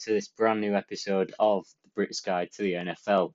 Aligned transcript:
to 0.00 0.12
this 0.12 0.28
brand 0.28 0.60
new 0.60 0.74
episode 0.74 1.32
of 1.38 1.66
the 1.84 2.02
Brits 2.02 2.24
Guide 2.24 2.50
to 2.52 2.62
the 2.62 2.72
NFL. 2.72 3.32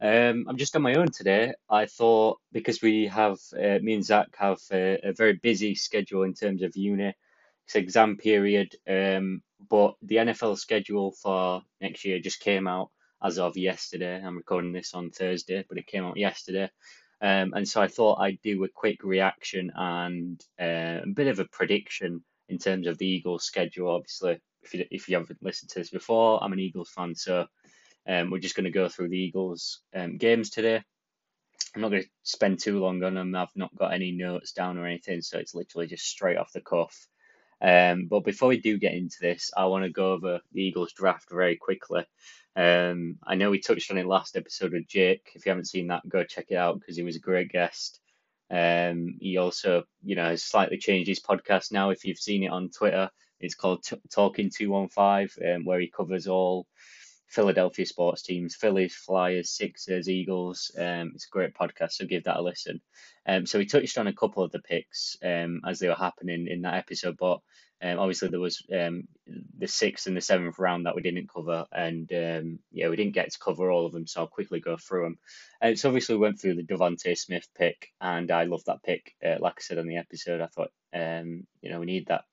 Um, 0.00 0.46
I'm 0.48 0.58
just 0.58 0.76
on 0.76 0.82
my 0.82 0.94
own 0.94 1.10
today. 1.10 1.54
I 1.70 1.86
thought 1.86 2.38
because 2.52 2.82
we 2.82 3.06
have 3.06 3.38
uh, 3.54 3.78
me 3.80 3.94
and 3.94 4.04
Zach 4.04 4.28
have 4.36 4.58
a, 4.70 4.98
a, 5.02 5.12
very 5.12 5.32
busy 5.34 5.74
schedule 5.74 6.22
in 6.24 6.34
terms 6.34 6.62
of 6.62 6.76
uni, 6.76 7.14
it's 7.64 7.74
exam 7.76 8.18
period. 8.18 8.74
Um, 8.86 9.42
but 9.70 9.94
the 10.02 10.16
NFL 10.16 10.58
schedule 10.58 11.12
for 11.12 11.62
next 11.80 12.04
year 12.04 12.18
just 12.18 12.40
came 12.40 12.68
out 12.68 12.90
as 13.22 13.38
of 13.38 13.56
yesterday. 13.56 14.22
I'm 14.22 14.36
recording 14.36 14.72
this 14.72 14.92
on 14.92 15.10
Thursday, 15.10 15.64
but 15.66 15.78
it 15.78 15.86
came 15.86 16.04
out 16.04 16.18
yesterday. 16.18 16.70
Um, 17.22 17.54
and 17.54 17.66
so 17.66 17.80
I 17.80 17.88
thought 17.88 18.20
I'd 18.20 18.42
do 18.42 18.62
a 18.64 18.68
quick 18.68 19.02
reaction 19.02 19.72
and 19.74 20.38
uh, 20.60 21.00
a 21.04 21.12
bit 21.14 21.28
of 21.28 21.38
a 21.38 21.46
prediction 21.46 22.22
in 22.50 22.58
terms 22.58 22.86
of 22.86 22.98
the 22.98 23.06
Eagles' 23.06 23.44
schedule. 23.44 23.90
Obviously, 23.90 24.38
if 24.66 24.74
you, 24.74 24.84
if 24.90 25.08
you 25.08 25.16
haven't 25.16 25.42
listened 25.42 25.70
to 25.70 25.78
this 25.78 25.90
before, 25.90 26.42
I'm 26.42 26.52
an 26.52 26.58
Eagles 26.58 26.90
fan, 26.90 27.14
so 27.14 27.46
um, 28.06 28.30
we're 28.30 28.38
just 28.38 28.56
going 28.56 28.64
to 28.64 28.70
go 28.70 28.88
through 28.88 29.08
the 29.08 29.18
Eagles 29.18 29.80
um, 29.94 30.18
games 30.18 30.50
today. 30.50 30.82
I'm 31.74 31.82
not 31.82 31.90
going 31.90 32.02
to 32.02 32.08
spend 32.22 32.58
too 32.58 32.80
long 32.80 33.02
on 33.02 33.14
them. 33.14 33.34
I've 33.34 33.48
not 33.54 33.76
got 33.76 33.92
any 33.92 34.12
notes 34.12 34.52
down 34.52 34.78
or 34.78 34.86
anything, 34.86 35.22
so 35.22 35.38
it's 35.38 35.54
literally 35.54 35.86
just 35.86 36.06
straight 36.06 36.36
off 36.36 36.52
the 36.52 36.60
cuff. 36.60 37.06
Um, 37.60 38.06
but 38.06 38.24
before 38.24 38.48
we 38.48 38.60
do 38.60 38.78
get 38.78 38.94
into 38.94 39.16
this, 39.20 39.50
I 39.56 39.66
want 39.66 39.84
to 39.84 39.90
go 39.90 40.12
over 40.12 40.40
the 40.52 40.62
Eagles 40.62 40.92
draft 40.92 41.30
very 41.30 41.56
quickly. 41.56 42.04
Um, 42.54 43.18
I 43.26 43.34
know 43.34 43.50
we 43.50 43.60
touched 43.60 43.90
on 43.90 43.98
it 43.98 44.06
last 44.06 44.36
episode 44.36 44.72
with 44.72 44.88
Jake. 44.88 45.30
If 45.34 45.46
you 45.46 45.50
haven't 45.50 45.68
seen 45.68 45.88
that, 45.88 46.08
go 46.08 46.24
check 46.24 46.46
it 46.50 46.56
out 46.56 46.80
because 46.80 46.96
he 46.96 47.02
was 47.02 47.16
a 47.16 47.20
great 47.20 47.50
guest. 47.50 48.00
Um, 48.50 49.16
he 49.20 49.36
also, 49.36 49.84
you 50.04 50.16
know, 50.16 50.28
has 50.28 50.42
slightly 50.42 50.78
changed 50.78 51.08
his 51.08 51.20
podcast 51.20 51.72
now. 51.72 51.90
If 51.90 52.04
you've 52.04 52.18
seen 52.18 52.44
it 52.44 52.52
on 52.52 52.70
Twitter, 52.70 53.10
it's 53.40 53.54
called 53.54 53.82
T- 53.82 54.00
Talking 54.10 54.50
Two 54.50 54.70
One 54.70 54.88
Five, 54.88 55.36
um, 55.44 55.64
where 55.64 55.80
he 55.80 55.88
covers 55.88 56.26
all 56.26 56.66
Philadelphia 57.28 57.86
sports 57.86 58.22
teams, 58.22 58.54
Phillies, 58.54 58.94
Flyers, 58.94 59.50
Sixers, 59.50 60.08
Eagles. 60.08 60.70
Um, 60.78 61.12
it's 61.14 61.26
a 61.26 61.30
great 61.30 61.54
podcast, 61.54 61.92
so 61.92 62.06
give 62.06 62.24
that 62.24 62.38
a 62.38 62.42
listen. 62.42 62.80
Um, 63.26 63.46
so 63.46 63.58
we 63.58 63.66
touched 63.66 63.98
on 63.98 64.06
a 64.06 64.12
couple 64.12 64.42
of 64.42 64.52
the 64.52 64.60
picks 64.60 65.16
um, 65.24 65.60
as 65.66 65.78
they 65.78 65.88
were 65.88 65.94
happening 65.94 66.46
in 66.46 66.62
that 66.62 66.74
episode, 66.74 67.16
but 67.18 67.40
um, 67.82 67.98
obviously 67.98 68.28
there 68.28 68.40
was 68.40 68.64
um, 68.74 69.06
the 69.58 69.66
sixth 69.66 70.06
and 70.06 70.16
the 70.16 70.22
seventh 70.22 70.58
round 70.58 70.86
that 70.86 70.94
we 70.94 71.02
didn't 71.02 71.28
cover, 71.28 71.66
and 71.72 72.10
um, 72.12 72.58
yeah, 72.72 72.88
we 72.88 72.96
didn't 72.96 73.14
get 73.14 73.30
to 73.30 73.38
cover 73.38 73.70
all 73.70 73.86
of 73.86 73.92
them, 73.92 74.06
so 74.06 74.20
I'll 74.20 74.26
quickly 74.28 74.60
go 74.60 74.76
through 74.76 75.02
them. 75.02 75.18
Uh, 75.60 75.74
so 75.74 75.88
obviously 75.88 76.14
we 76.14 76.22
went 76.22 76.40
through 76.40 76.54
the 76.54 76.62
DeVonta 76.62 77.16
Smith 77.18 77.48
pick, 77.56 77.88
and 78.00 78.30
I 78.30 78.44
love 78.44 78.64
that 78.66 78.82
pick. 78.82 79.14
Uh, 79.24 79.36
like 79.40 79.54
I 79.58 79.60
said 79.60 79.78
on 79.78 79.88
the 79.88 79.98
episode, 79.98 80.40
I 80.40 80.46
thought 80.46 80.70
um, 80.94 81.46
you 81.60 81.70
know 81.70 81.80
we 81.80 81.86
need 81.86 82.06
that 82.06 82.24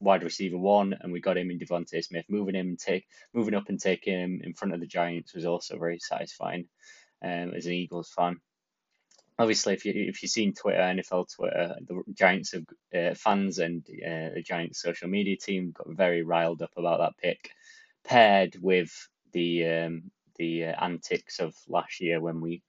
wide 0.00 0.24
receiver 0.24 0.58
one, 0.58 0.96
and 0.98 1.12
we 1.12 1.20
got 1.20 1.38
him 1.38 1.50
in 1.50 1.58
DeVonta 1.58 2.02
Smith. 2.04 2.24
Moving 2.28 2.54
him 2.54 2.68
and 2.68 2.78
take 2.78 3.06
moving 3.32 3.54
up 3.54 3.68
and 3.68 3.80
taking 3.80 4.18
him 4.18 4.40
in 4.42 4.54
front 4.54 4.74
of 4.74 4.80
the 4.80 4.86
Giants 4.86 5.34
was 5.34 5.46
also 5.46 5.78
very 5.78 5.98
satisfying 5.98 6.66
um, 7.22 7.52
as 7.54 7.66
an 7.66 7.72
Eagles 7.72 8.10
fan. 8.10 8.40
Obviously, 9.38 9.74
if 9.74 9.84
you 9.84 9.92
if 9.94 10.22
you've 10.22 10.30
seen 10.30 10.52
Twitter, 10.52 10.78
NFL 10.78 11.34
Twitter, 11.34 11.76
the 11.86 12.02
Giants 12.14 12.52
have, 12.52 12.66
uh, 12.94 13.14
fans 13.14 13.58
and 13.58 13.82
uh, 13.88 14.34
the 14.34 14.42
Giants 14.44 14.82
social 14.82 15.08
media 15.08 15.36
team 15.36 15.72
got 15.72 15.88
very 15.88 16.22
riled 16.22 16.62
up 16.62 16.72
about 16.76 16.98
that 16.98 17.16
pick, 17.16 17.50
paired 18.04 18.56
with 18.60 19.08
the 19.32 19.66
um, 19.66 20.10
the 20.36 20.64
uh, 20.64 20.84
antics 20.84 21.38
of 21.38 21.54
last 21.68 22.00
year 22.00 22.20
when 22.20 22.40
we 22.40 22.62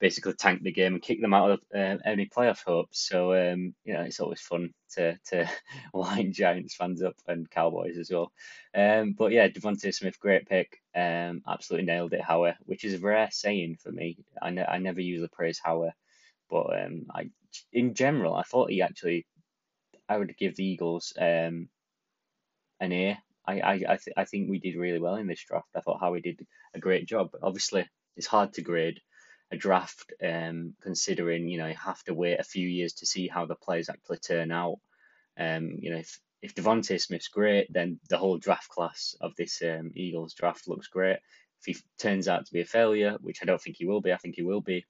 basically 0.00 0.34
tank 0.34 0.62
the 0.62 0.72
game 0.72 0.94
and 0.94 1.02
kick 1.02 1.20
them 1.20 1.34
out 1.34 1.50
of 1.52 1.60
uh, 1.74 1.96
any 2.04 2.26
playoff 2.26 2.62
hopes. 2.64 3.08
So 3.08 3.32
um, 3.34 3.74
you 3.84 3.94
know, 3.94 4.02
it's 4.02 4.20
always 4.20 4.40
fun 4.40 4.72
to 4.94 5.18
to 5.30 5.50
wind 5.94 6.34
Giants 6.34 6.74
fans 6.74 7.02
up 7.02 7.16
and 7.26 7.50
Cowboys 7.50 7.98
as 7.98 8.10
well. 8.10 8.32
Um, 8.74 9.14
but 9.16 9.32
yeah, 9.32 9.48
DeVonta 9.48 9.94
Smith, 9.94 10.18
great 10.20 10.46
pick. 10.48 10.82
Um, 10.94 11.42
absolutely 11.48 11.86
nailed 11.86 12.12
it, 12.12 12.22
Howie, 12.22 12.54
which 12.66 12.84
is 12.84 12.94
a 12.94 12.98
rare 12.98 13.28
saying 13.32 13.76
for 13.82 13.92
me. 13.92 14.18
I, 14.40 14.50
ne- 14.50 14.66
I 14.66 14.78
never 14.78 15.00
usually 15.00 15.28
praise 15.28 15.60
Howie, 15.62 15.92
but 16.50 16.66
um, 16.82 17.06
I 17.14 17.30
in 17.72 17.94
general 17.94 18.34
I 18.34 18.42
thought 18.42 18.70
he 18.70 18.82
actually 18.82 19.26
I 20.08 20.18
would 20.18 20.36
give 20.36 20.56
the 20.56 20.64
Eagles 20.66 21.12
um 21.18 21.68
an 22.80 22.92
A. 22.92 23.18
I 23.46 23.60
I 23.60 23.72
I, 23.72 23.96
th- 23.96 24.14
I 24.16 24.24
think 24.24 24.50
we 24.50 24.58
did 24.58 24.76
really 24.76 25.00
well 25.00 25.16
in 25.16 25.26
this 25.26 25.44
draft. 25.44 25.68
I 25.76 25.80
thought 25.80 26.00
Howie 26.00 26.20
did 26.20 26.46
a 26.74 26.80
great 26.80 27.06
job. 27.06 27.30
Obviously, 27.42 27.88
it's 28.16 28.26
hard 28.26 28.54
to 28.54 28.62
grade 28.62 29.00
a 29.50 29.56
draft, 29.56 30.12
um, 30.22 30.74
considering 30.82 31.48
you 31.48 31.58
know 31.58 31.66
you 31.66 31.74
have 31.74 32.02
to 32.04 32.14
wait 32.14 32.40
a 32.40 32.44
few 32.44 32.68
years 32.68 32.94
to 32.94 33.06
see 33.06 33.28
how 33.28 33.46
the 33.46 33.54
players 33.54 33.88
actually 33.88 34.18
turn 34.18 34.50
out. 34.50 34.78
Um, 35.38 35.78
you 35.80 35.90
know, 35.90 35.98
if 35.98 36.20
if 36.42 36.54
DeVonta 36.54 37.00
Smith's 37.00 37.28
great, 37.28 37.72
then 37.72 37.98
the 38.10 38.18
whole 38.18 38.38
draft 38.38 38.68
class 38.68 39.16
of 39.20 39.34
this 39.36 39.62
um, 39.62 39.92
Eagles 39.94 40.34
draft 40.34 40.68
looks 40.68 40.88
great. 40.88 41.18
If 41.60 41.76
he 41.76 41.76
turns 41.98 42.28
out 42.28 42.44
to 42.44 42.52
be 42.52 42.60
a 42.60 42.66
failure, 42.66 43.16
which 43.20 43.38
I 43.42 43.46
don't 43.46 43.60
think 43.60 43.76
he 43.78 43.86
will 43.86 44.02
be, 44.02 44.12
I 44.12 44.18
think 44.18 44.34
he 44.34 44.42
will 44.42 44.60
be. 44.60 44.84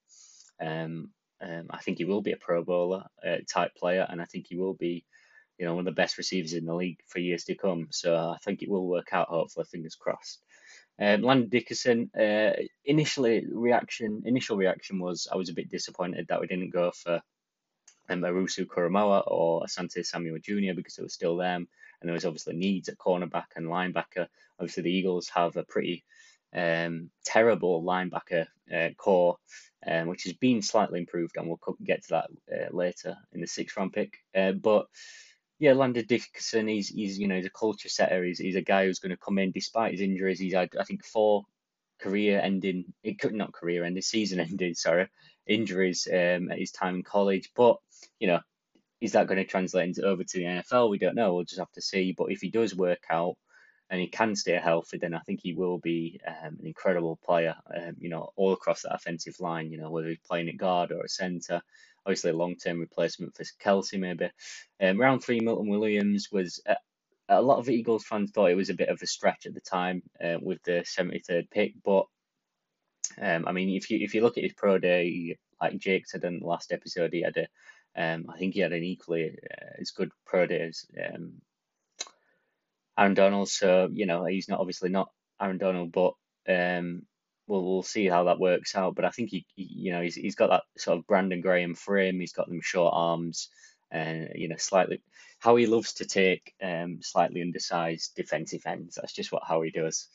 Um, 0.61 1.11
um, 1.41 1.67
I 1.71 1.79
think 1.79 1.99
he 1.99 2.05
will 2.05 2.23
be 2.23 2.33
a 2.33 2.37
Pro 2.37 2.65
Bowler 2.65 3.05
uh, 3.25 3.37
type 3.49 3.75
player, 3.77 4.07
and 4.09 4.21
I 4.21 4.25
think 4.25 4.47
he 4.49 4.57
will 4.57 4.75
be, 4.75 5.05
you 5.59 5.67
know, 5.67 5.75
one 5.75 5.87
of 5.87 5.95
the 5.95 6.01
best 6.03 6.19
receivers 6.19 6.55
in 6.55 6.65
the 6.65 6.75
league 6.75 7.01
for 7.07 7.21
years 7.21 7.45
to 7.45 7.55
come. 7.55 7.89
So 7.91 8.17
I 8.17 8.39
think 8.45 8.63
it 8.63 8.71
will 8.71 8.89
work 8.89 9.13
out. 9.13 9.29
Hopefully, 9.29 9.67
fingers 9.71 9.95
crossed. 9.95 10.43
Um, 11.01 11.23
Landon 11.23 11.49
Dickerson, 11.49 12.11
uh, 12.19 12.53
initially 12.85 13.45
reaction, 13.51 14.23
initial 14.27 14.57
reaction 14.57 15.01
was 15.01 15.27
I 15.31 15.37
was 15.37 15.49
a 15.49 15.55
bit 15.55 15.69
disappointed 15.69 16.27
that 16.29 16.41
we 16.41 16.47
didn't 16.47 16.71
go 16.71 16.93
for 16.93 17.21
um, 18.09 18.21
Owusu 18.21 18.67
Koramoah 18.67 19.25
or 19.27 19.63
Asante 19.63 20.05
Samuel 20.05 20.39
Jr. 20.39 20.75
because 20.75 20.99
it 20.99 21.03
was 21.03 21.15
still 21.15 21.37
them, 21.37 21.69
and 22.01 22.09
there 22.09 22.15
was 22.15 22.25
obviously 22.25 22.55
needs 22.55 22.89
at 22.89 22.99
cornerback 22.99 23.47
and 23.57 23.67
linebacker. 23.67 24.29
Obviously, 24.59 24.85
the 24.85 24.93
Eagles 24.93 25.29
have 25.29 25.57
a 25.57 25.65
pretty 25.65 26.05
um, 26.55 27.11
terrible 27.25 27.83
linebacker 27.83 28.47
uh, 28.75 28.91
corps, 28.97 29.37
um, 29.87 30.09
which 30.09 30.25
has 30.25 30.35
been 30.35 30.63
slightly 30.63 31.01
improved, 31.01 31.37
and 31.37 31.49
we'll 31.49 31.77
get 31.83 32.05
to 32.05 32.09
that 32.11 32.31
uh, 32.53 32.77
later 32.77 33.17
in 33.33 33.41
the 33.41 33.47
sixth 33.47 33.77
round 33.77 33.93
pick. 33.93 34.15
Uh, 34.35 34.53
but 34.53 34.87
yeah, 35.65 35.73
Landon 35.73 36.05
Dickerson, 36.07 36.69
he's 36.69 36.91
he's 36.91 37.19
you 37.19 37.27
know 37.27 37.37
he's 37.37 37.47
a 37.47 37.51
culture 37.51 37.89
setter. 37.89 38.23
He's 38.23 38.39
he's 38.39 38.55
a 38.55 38.61
guy 38.61 38.85
who's 38.85 38.99
going 38.99 39.13
to 39.13 39.17
come 39.17 39.39
in 39.39 39.51
despite 39.51 39.93
his 39.93 40.03
injuries. 40.03 40.39
He's 40.39 40.53
had 40.53 40.69
I 40.79 40.85
think 40.85 41.03
four 41.03 41.45
career 41.99 42.39
ending, 42.39 42.85
it 43.03 43.19
could 43.19 43.33
not 43.33 43.55
career 43.55 43.83
ending, 43.83 44.03
season 44.03 44.41
ending, 44.41 44.75
sorry, 44.75 45.09
injuries 45.47 46.07
um, 46.13 46.51
at 46.51 46.59
his 46.59 46.71
time 46.71 46.97
in 46.97 47.03
college. 47.03 47.51
But 47.57 47.79
you 48.19 48.27
know, 48.27 48.41
is 49.01 49.13
that 49.13 49.27
going 49.27 49.39
to 49.39 49.47
translate 49.47 49.89
into 49.89 50.03
over 50.03 50.23
to 50.23 50.39
the 50.39 50.45
NFL? 50.45 50.91
We 50.91 50.99
don't 50.99 51.17
know. 51.17 51.33
We'll 51.33 51.45
just 51.45 51.61
have 51.61 51.73
to 51.73 51.81
see. 51.81 52.13
But 52.13 52.31
if 52.31 52.43
he 52.43 52.51
does 52.51 52.77
work 52.77 53.05
out 53.09 53.37
and 53.89 53.99
he 54.03 54.09
can 54.09 54.37
stay 54.37 54.61
healthy, 54.63 54.99
then 54.99 55.15
I 55.15 55.21
think 55.21 55.41
he 55.43 55.55
will 55.55 55.79
be 55.79 56.21
um, 56.27 56.59
an 56.61 56.67
incredible 56.67 57.19
player. 57.25 57.55
Um, 57.75 57.95
you 57.99 58.11
know, 58.11 58.29
all 58.37 58.53
across 58.53 58.83
that 58.83 58.97
offensive 58.97 59.41
line. 59.41 59.73
You 59.73 59.79
know, 59.79 59.91
whether 59.91 60.09
he's 60.09 60.29
playing 60.29 60.51
at 60.51 60.59
guard 60.59 60.93
or 60.93 61.05
at 61.05 61.11
centre 61.11 61.63
obviously 62.07 62.31
a 62.31 62.37
long 62.37 62.57
term 62.57 62.81
replacement 62.81 63.37
for 63.37 63.45
Kelce, 63.63 63.99
maybe. 63.99 64.31
Um, 64.81 65.01
round 65.01 65.23
three, 65.23 65.41
Milton 65.41 65.69
Williams 65.69 66.29
was 66.31 66.61
uh, 66.67 66.75
a 67.29 67.43
lot 67.43 67.59
of 67.59 67.69
Eagles 67.69 68.05
fans 68.05 68.31
thought 68.31 68.51
it 68.51 68.57
was 68.57 68.71
a 68.71 68.75
bit 68.75 68.89
of 68.89 69.01
a 69.03 69.07
stretch 69.07 69.47
at 69.47 69.55
the 69.55 69.61
time 69.61 70.03
uh, 70.23 70.37
with 70.41 70.63
the 70.65 70.85
73rd 70.85 71.51
pick, 71.51 71.75
but 71.85 72.07
um, 73.21 73.47
I 73.47 73.53
mean, 73.53 73.71
if 73.71 73.91
you 73.91 73.99
if 74.01 74.15
you 74.15 74.23
look 74.23 74.39
at 74.39 74.45
his 74.45 74.55
pro 74.55 74.79
day, 74.79 75.37
like 75.61 75.79
Jake 75.79 76.07
said 76.07 76.25
in 76.25 76.41
the 76.41 76.47
last 76.47 76.73
episode, 76.73 77.13
he 77.13 77.23
had 77.23 77.37
a, 77.37 77.47
um, 77.97 78.27
I 78.29 78.39
think 78.39 78.55
he 78.55 78.61
had 78.61 78.73
an 78.73 78.83
equally 78.83 79.39
uh, 79.51 79.81
as 79.81 79.91
good 79.91 80.11
pro 80.27 80.47
day 80.47 80.63
as 80.63 80.87
um, 80.99 81.35
Aaron 82.99 83.15
Donald. 83.15 83.49
So 83.49 83.89
you 83.93 84.07
know, 84.07 84.25
he's 84.25 84.49
not 84.49 84.61
obviously 84.61 84.91
not 84.91 85.11
Aaron 85.41 85.59
Donald, 85.59 85.93
but 85.93 86.15
um, 86.49 87.03
we'll 87.47 87.65
we'll 87.65 87.83
see 87.83 88.07
how 88.07 88.25
that 88.25 88.41
works 88.41 88.75
out. 88.75 88.95
But 88.95 89.05
I 89.05 89.11
think 89.11 89.31
he, 89.31 89.47
he, 89.55 89.63
you 89.65 89.93
know 89.93 90.01
he's 90.01 90.15
he's 90.15 90.35
got 90.35 90.51
that 90.51 90.65
sort 90.79 90.99
of 90.99 91.07
Brandon 91.07 91.41
Graham 91.41 91.75
frame. 91.75 92.21
He's 92.21 92.33
got 92.33 92.49
them 92.49 92.61
short 92.63 92.93
arms 92.95 93.49
and 93.91 94.31
you 94.35 94.49
know 94.49 94.57
slightly 94.57 95.01
how 95.39 95.57
he 95.57 95.67
loves 95.67 95.95
to 95.95 96.05
take 96.07 96.55
um 96.63 96.99
slightly 97.03 97.43
undersized 97.43 98.15
defensive 98.17 98.63
ends. 98.67 98.97
That's 98.97 99.13
just 99.13 99.33
what 99.33 99.43
how 99.47 99.63
he 99.63 99.71
does. 99.71 100.09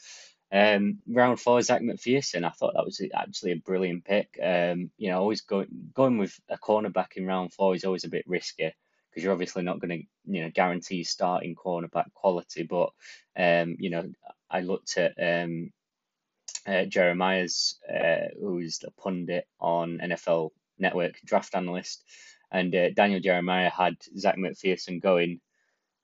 Um, 0.51 0.99
round 1.07 1.39
four, 1.39 1.61
Zach 1.61 1.81
McPhearson. 1.81 2.43
I 2.43 2.49
thought 2.49 2.73
that 2.75 2.85
was 2.85 3.01
actually 3.13 3.51
a 3.51 3.57
brilliant 3.57 4.03
pick. 4.03 4.39
Um, 4.41 4.89
you 4.97 5.11
know, 5.11 5.19
always 5.19 5.41
going 5.41 5.67
going 5.93 6.17
with 6.17 6.37
a 6.49 6.57
cornerback 6.57 7.15
in 7.15 7.25
round 7.25 7.53
four 7.53 7.75
is 7.75 7.85
always 7.85 8.03
a 8.03 8.09
bit 8.09 8.25
risky 8.27 8.73
because 9.09 9.23
you're 9.23 9.33
obviously 9.33 9.63
not 9.63 9.79
going 9.79 9.89
to 9.89 10.33
you 10.33 10.43
know 10.43 10.51
guarantee 10.53 11.03
starting 11.03 11.55
cornerback 11.55 12.11
quality. 12.13 12.63
But 12.63 12.89
um, 13.37 13.75
you 13.79 13.91
know, 13.91 14.11
I 14.49 14.61
looked 14.61 14.97
at 14.97 15.13
um 15.21 15.71
uh, 16.67 16.85
Jeremiah's, 16.85 17.77
uh, 17.89 18.27
who's 18.39 18.79
the 18.79 18.91
pundit 18.91 19.47
on 19.59 19.99
NFL 19.99 20.51
Network 20.77 21.19
draft 21.25 21.55
analyst, 21.55 22.03
and 22.51 22.73
uh, 22.75 22.89
Daniel 22.91 23.19
Jeremiah 23.19 23.69
had 23.69 23.95
Zach 24.17 24.37
McPhearson 24.37 25.01
going, 25.01 25.39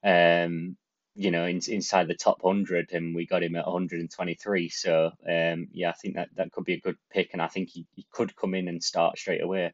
um, 0.03 0.77
you 1.15 1.31
know, 1.31 1.45
in, 1.45 1.61
inside 1.67 2.07
the 2.07 2.15
top 2.15 2.37
100, 2.41 2.91
and 2.91 3.15
we 3.15 3.25
got 3.25 3.43
him 3.43 3.55
at 3.55 3.65
123. 3.65 4.69
So, 4.69 5.11
um, 5.27 5.67
yeah, 5.71 5.89
I 5.89 5.93
think 5.93 6.15
that, 6.15 6.29
that 6.35 6.51
could 6.51 6.65
be 6.65 6.73
a 6.73 6.81
good 6.81 6.97
pick, 7.11 7.29
and 7.33 7.41
I 7.41 7.47
think 7.47 7.69
he, 7.69 7.87
he 7.95 8.05
could 8.11 8.35
come 8.35 8.53
in 8.53 8.67
and 8.67 8.83
start 8.83 9.17
straight 9.17 9.41
away. 9.41 9.73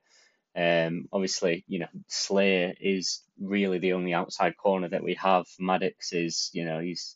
Um, 0.56 1.08
obviously, 1.14 1.64
you 1.68 1.80
know, 1.80 1.88
Slay 2.08 2.76
is 2.80 3.22
really 3.40 3.80
the 3.80 3.94
only 3.94 4.14
outside 4.14 4.58
corner 4.58 4.90
that 4.90 5.04
we 5.04 5.16
have. 5.16 5.46
Maddox 5.60 6.14
is, 6.14 6.50
you 6.54 6.66
know, 6.66 6.80
he's 6.80 7.16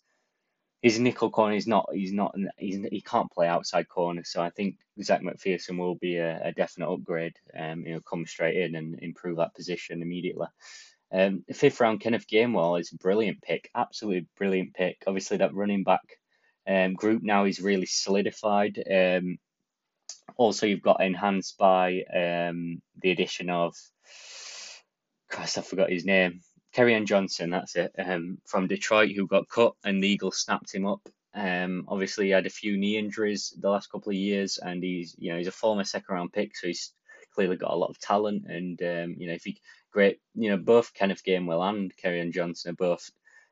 his 0.85 0.99
nickel 0.99 1.31
corner 1.31 1.55
is 1.55 1.65
not 1.65 1.89
he's 1.91 2.13
not 2.13 2.35
he's, 2.59 2.77
he 2.91 3.01
can't 3.01 3.31
play 3.31 3.47
outside 3.47 3.89
corner 3.89 4.23
so 4.23 4.39
I 4.39 4.51
think 4.51 4.75
Zach 5.01 5.21
McPhearson 5.23 5.79
will 5.79 5.95
be 5.95 6.17
a, 6.17 6.39
a 6.49 6.51
definite 6.51 6.91
upgrade 6.91 7.35
um 7.59 7.83
you 7.87 7.95
know 7.95 8.01
come 8.01 8.27
straight 8.27 8.55
in 8.55 8.75
and 8.75 8.99
improve 8.99 9.37
that 9.37 9.55
position 9.55 10.03
immediately. 10.03 10.45
Um 11.11 11.43
fifth 11.51 11.79
round 11.79 12.01
Kenneth 12.01 12.27
Gainwell 12.31 12.79
is 12.79 12.91
a 12.93 12.97
brilliant 12.97 13.41
pick 13.41 13.67
absolutely 13.73 14.27
brilliant 14.37 14.75
pick. 14.75 15.01
Obviously 15.07 15.37
that 15.37 15.55
running 15.55 15.83
back 15.83 16.05
um 16.67 16.93
group 16.93 17.23
now 17.23 17.45
is 17.45 17.59
really 17.59 17.87
solidified. 17.87 18.77
Um 18.87 19.39
also 20.37 20.67
you've 20.67 20.83
got 20.83 21.01
enhanced 21.01 21.57
by 21.57 22.03
um 22.13 22.79
the 23.01 23.09
addition 23.09 23.49
of 23.49 23.73
Christ 25.31 25.57
I 25.57 25.61
forgot 25.61 25.89
his 25.89 26.05
name 26.05 26.41
Kerryon 26.75 27.05
Johnson, 27.05 27.51
that's 27.51 27.77
it, 27.77 27.93
um, 27.97 28.37
from 28.45 28.67
Detroit, 28.67 29.11
who 29.15 29.27
got 29.27 29.47
cut, 29.47 29.73
and 29.85 30.03
the 30.03 30.09
Eagles 30.09 30.39
snapped 30.39 30.73
him 30.73 30.85
up. 30.85 31.07
Um, 31.33 31.85
obviously, 31.87 32.25
he 32.25 32.31
had 32.31 32.45
a 32.45 32.49
few 32.49 32.77
knee 32.77 32.97
injuries 32.97 33.53
the 33.57 33.69
last 33.69 33.89
couple 33.89 34.09
of 34.09 34.17
years, 34.17 34.57
and 34.57 34.83
he's 34.83 35.15
you 35.17 35.31
know 35.31 35.37
he's 35.37 35.47
a 35.47 35.53
former 35.53 35.85
second 35.85 36.13
round 36.13 36.33
pick, 36.33 36.55
so 36.55 36.67
he's 36.67 36.93
clearly 37.33 37.55
got 37.55 37.71
a 37.71 37.75
lot 37.75 37.89
of 37.89 37.99
talent. 37.99 38.45
And 38.47 38.81
um, 38.81 39.15
you 39.17 39.27
know 39.27 39.33
if 39.33 39.43
he 39.43 39.57
great, 39.91 40.19
you 40.33 40.49
know 40.49 40.57
both 40.57 40.93
Kenneth 40.93 41.23
Gainwell 41.23 41.67
and 41.69 41.95
Kerryon 41.95 42.33
Johnson 42.33 42.71
are 42.71 42.75
both 42.75 43.09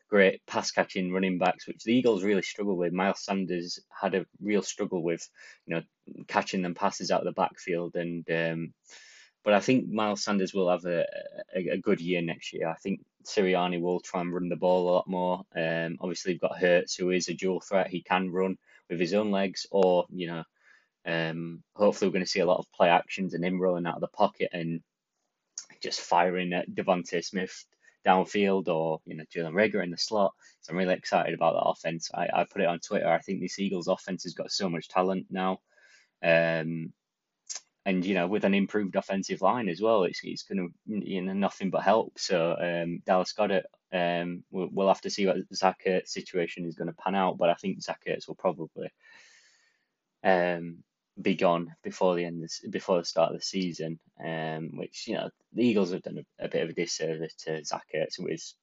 great 0.09 0.45
pass 0.45 0.71
catching 0.71 1.13
running 1.13 1.37
backs, 1.37 1.65
which 1.65 1.83
the 1.83 1.93
Eagles 1.93 2.23
really 2.23 2.41
struggle 2.41 2.75
with. 2.75 2.93
Miles 2.93 3.23
Sanders 3.23 3.79
had 3.89 4.15
a 4.15 4.25
real 4.41 4.61
struggle 4.61 5.01
with, 5.01 5.27
you 5.65 5.75
know, 5.75 5.81
catching 6.27 6.61
them 6.61 6.75
passes 6.75 7.09
out 7.09 7.21
of 7.21 7.25
the 7.25 7.31
backfield, 7.31 7.95
and 7.95 8.29
um, 8.29 8.73
but 9.43 9.53
I 9.53 9.59
think 9.59 9.89
Miles 9.89 10.23
Sanders 10.23 10.53
will 10.53 10.69
have 10.69 10.85
a, 10.85 11.05
a, 11.55 11.69
a, 11.73 11.77
good 11.77 11.99
year 11.99 12.21
next 12.21 12.53
year. 12.53 12.69
I 12.69 12.75
think 12.75 13.01
Sirianni 13.25 13.81
will 13.81 13.99
try 13.99 14.21
and 14.21 14.33
run 14.33 14.49
the 14.49 14.55
ball 14.55 14.89
a 14.89 14.91
lot 14.91 15.07
more. 15.07 15.43
Um, 15.55 15.97
obviously, 15.99 16.33
you've 16.33 16.41
got 16.41 16.57
Hurts, 16.57 16.95
who 16.95 17.11
is 17.11 17.29
a 17.29 17.33
dual 17.33 17.61
threat. 17.61 17.87
He 17.87 18.01
can 18.01 18.31
run 18.31 18.57
with 18.89 18.99
his 18.99 19.13
own 19.13 19.31
legs, 19.31 19.65
or, 19.71 20.05
you 20.09 20.27
know, 20.27 20.43
um, 21.05 21.63
hopefully 21.75 22.09
we're 22.09 22.13
going 22.13 22.25
to 22.25 22.31
see 22.31 22.39
a 22.39 22.45
lot 22.45 22.59
of 22.59 22.71
play 22.71 22.89
actions 22.89 23.33
and 23.33 23.43
him 23.43 23.59
rolling 23.59 23.85
out 23.85 23.95
of 23.95 24.01
the 24.01 24.07
pocket 24.07 24.49
and 24.53 24.81
just 25.81 25.99
firing 25.99 26.53
at 26.53 26.69
DeVonta 26.69 27.23
Smith 27.23 27.65
downfield 28.05 28.67
or, 28.67 28.99
you 29.05 29.15
know, 29.15 29.23
Jalen 29.33 29.53
Reagor 29.53 29.83
in 29.83 29.91
the 29.91 29.97
slot. 29.97 30.33
So 30.61 30.71
I'm 30.71 30.77
really 30.77 30.93
excited 30.93 31.33
about 31.33 31.53
that 31.53 31.69
offense. 31.69 32.09
I, 32.13 32.27
I 32.33 32.45
put 32.45 32.61
it 32.61 32.67
on 32.67 32.79
Twitter. 32.79 33.09
I 33.09 33.19
think 33.19 33.41
this 33.41 33.59
Eagles 33.59 33.87
offense 33.87 34.23
has 34.23 34.33
got 34.33 34.51
so 34.51 34.69
much 34.69 34.87
talent 34.87 35.27
now. 35.29 35.59
Um, 36.23 36.93
and 37.85 38.05
you 38.05 38.15
know 38.15 38.27
with 38.27 38.45
an 38.45 38.53
improved 38.53 38.95
offensive 38.95 39.41
line 39.41 39.69
as 39.69 39.81
well, 39.81 40.03
it's 40.03 40.21
it's 40.23 40.43
going 40.43 40.73
to 40.87 41.05
you 41.05 41.21
know 41.21 41.33
nothing 41.33 41.69
but 41.69 41.83
help. 41.83 42.17
So 42.17 42.55
um, 42.59 43.01
Dallas 43.05 43.33
Goedert, 43.33 43.65
um, 43.91 44.43
we'll, 44.51 44.69
we'll 44.71 44.87
have 44.87 45.01
to 45.01 45.09
see 45.09 45.25
what 45.27 45.37
Zach 45.53 45.81
Ertz 45.85 46.09
situation 46.09 46.65
is 46.65 46.75
going 46.75 46.87
to 46.87 46.93
pan 46.93 47.15
out, 47.15 47.37
but 47.37 47.49
I 47.49 47.55
think 47.55 47.81
Zach 47.81 48.01
Ertz 48.07 48.27
will 48.27 48.35
probably 48.35 48.89
um 50.23 50.77
be 51.21 51.35
gone 51.35 51.75
before 51.83 52.15
the 52.15 52.25
end 52.25 52.43
of, 52.43 52.71
before 52.71 52.97
the 52.97 53.05
start 53.05 53.31
of 53.31 53.37
the 53.37 53.45
season. 53.45 53.99
Um, 54.23 54.77
which 54.77 55.07
you 55.07 55.15
know 55.15 55.29
the 55.51 55.65
Eagles 55.65 55.91
have 55.91 56.03
done 56.03 56.23
a, 56.39 56.45
a 56.45 56.49
bit 56.49 56.63
of 56.63 56.69
a 56.69 56.73
disservice 56.73 57.35
to 57.45 57.63
Zach 57.65 57.85
Ertz, 57.93 58.17
who 58.17 58.27
is 58.27 58.55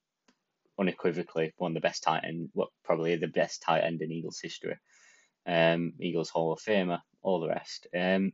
unequivocally 0.79 1.53
one 1.59 1.73
of 1.73 1.75
the 1.75 1.87
best 1.87 2.03
tight 2.03 2.25
end, 2.25 2.49
what 2.55 2.71
probably 2.85 3.15
the 3.17 3.29
best 3.29 3.61
tight 3.63 3.83
end 3.83 4.01
in 4.01 4.11
Eagles 4.11 4.41
history. 4.41 4.79
Um, 5.47 5.93
Eagles 6.01 6.31
Hall 6.31 6.53
of 6.53 6.61
Famer, 6.61 7.01
all 7.23 7.41
the 7.41 7.49
rest. 7.49 7.87
Um, 7.95 8.33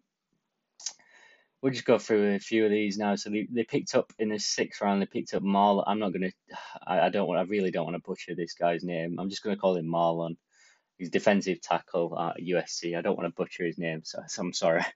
we'll 1.63 1.73
just 1.73 1.85
go 1.85 1.99
through 1.99 2.35
a 2.35 2.39
few 2.39 2.65
of 2.65 2.71
these 2.71 2.99
now. 2.99 3.17
So 3.17 3.31
they, 3.31 3.47
they 3.51 3.65
picked 3.65 3.95
up 3.95 4.13
in 4.19 4.29
the 4.29 4.39
sixth 4.39 4.81
round. 4.81 5.01
They 5.01 5.07
picked 5.07 5.35
up 5.35 5.43
Marlon. 5.43 5.85
I'm 5.87 5.99
not 5.99 6.13
gonna. 6.13 6.31
I, 6.87 7.01
I 7.01 7.09
don't 7.09 7.29
want. 7.29 7.41
I 7.41 7.45
really 7.45 7.71
don't 7.71 7.85
want 7.85 7.97
to 7.97 8.09
butcher 8.09 8.35
this 8.35 8.55
guy's 8.55 8.85
name. 8.85 9.19
I'm 9.19 9.31
just 9.31 9.43
gonna 9.43 9.57
call 9.57 9.77
him 9.77 9.87
Marlon. 9.87 10.37
He's 10.99 11.11
defensive 11.11 11.61
tackle 11.61 12.19
at 12.19 12.43
USC. 12.43 12.97
I 12.97 13.03
don't 13.03 13.19
want 13.19 13.29
to 13.29 13.37
butcher 13.37 13.67
his 13.67 13.77
name, 13.77 14.01
so, 14.05 14.23
so 14.27 14.43
I'm 14.43 14.53
sorry. 14.53 14.85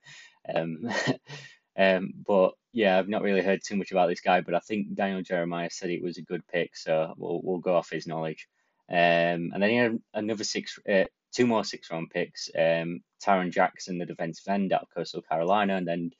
Um, 0.55 0.89
um, 1.77 2.13
but 2.25 2.53
yeah, 2.73 2.97
I've 2.97 3.07
not 3.07 3.21
really 3.21 3.43
heard 3.43 3.61
too 3.63 3.75
much 3.75 3.91
about 3.91 4.09
this 4.09 4.21
guy. 4.21 4.41
But 4.41 4.55
I 4.55 4.59
think 4.59 4.95
Daniel 4.95 5.21
Jeremiah 5.21 5.69
said 5.69 5.91
it 5.91 6.01
was 6.01 6.17
a 6.17 6.23
good 6.23 6.41
pick, 6.47 6.75
so 6.75 7.13
we'll 7.15 7.41
we'll 7.43 7.59
go 7.59 7.75
off 7.75 7.91
his 7.91 8.07
knowledge. 8.07 8.47
Um, 8.89 9.51
and 9.53 9.61
then 9.61 9.69
he 9.69 9.75
had 9.75 9.99
another 10.15 10.43
six, 10.43 10.77
uh, 10.89 11.05
two 11.31 11.47
more 11.47 11.63
six 11.63 11.89
round 11.91 12.09
picks. 12.09 12.49
Um, 12.57 13.01
Tarron 13.23 13.51
Jackson, 13.51 13.97
the 13.97 14.05
defensive 14.05 14.47
end 14.47 14.73
out 14.73 14.83
of 14.83 14.89
Coastal 14.93 15.21
Carolina, 15.21 15.75
and 15.77 15.87
then 15.87 16.11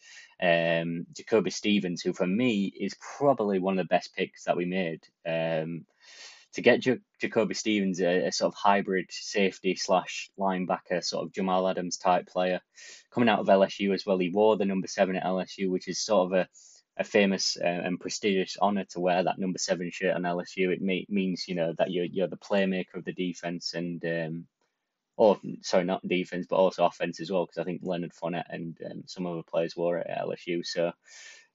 um, 0.42 1.06
Jacoby 1.16 1.50
Stevens, 1.50 2.02
who 2.02 2.14
for 2.14 2.28
me 2.28 2.66
is 2.66 2.96
probably 3.18 3.60
one 3.60 3.78
of 3.78 3.86
the 3.86 3.94
best 3.94 4.16
picks 4.16 4.46
that 4.46 4.58
we 4.58 4.66
made. 4.66 5.02
Um, 5.26 5.86
to 6.54 6.62
get 6.62 6.82
J- 6.82 7.00
Jacoby 7.20 7.54
Stevens, 7.54 8.02
a, 8.02 8.28
a, 8.28 8.32
sort 8.32 8.54
of 8.54 8.58
hybrid 8.58 9.08
safety 9.10 9.76
slash 9.76 10.30
linebacker, 10.38 11.04
sort 11.04 11.26
of 11.26 11.34
Jamal 11.34 11.68
Adams 11.68 11.98
type 11.98 12.28
player, 12.28 12.60
coming 13.10 13.30
out 13.30 13.40
of 13.40 13.48
LSU 13.48 13.94
as 13.94 14.06
well. 14.06 14.18
He 14.18 14.30
wore 14.30 14.58
the 14.58 14.66
number 14.66 14.88
seven 14.88 15.16
at 15.16 15.24
LSU, 15.24 15.70
which 15.70 15.88
is 15.88 16.00
sort 16.00 16.26
of 16.26 16.40
a, 16.40 16.48
a 16.98 17.04
famous 17.04 17.58
uh, 17.62 17.68
and 17.68 18.00
prestigious 18.00 18.58
honor 18.62 18.86
to 18.90 19.00
wear 19.00 19.24
that 19.24 19.40
number 19.40 19.60
seven 19.60 19.92
shirt 19.92 20.16
on 20.16 20.24
LSU. 20.24 20.74
It 20.74 20.82
may, 20.82 21.06
means 21.08 21.46
you 21.48 21.56
know 21.56 21.74
that 21.78 21.92
you're 21.92 22.06
you're 22.06 22.28
the 22.28 22.36
playmaker 22.38 22.96
of 22.96 23.06
the 23.06 23.14
defense 23.14 23.74
and 23.74 24.04
um, 24.04 24.46
or 25.22 25.40
sorry, 25.62 25.84
not 25.84 26.08
defense, 26.08 26.48
but 26.50 26.56
also 26.56 26.84
offense 26.84 27.20
as 27.20 27.30
well, 27.32 27.46
because 27.46 27.60
I 27.60 27.64
think 27.64 27.82
Leonard 27.84 28.12
Fournette 28.12 28.50
and 28.50 28.76
um, 28.90 29.04
some 29.06 29.28
other 29.28 29.44
players 29.44 29.78
were 29.78 30.00
at 30.00 30.26
LSU. 30.26 30.66
So, 30.66 30.94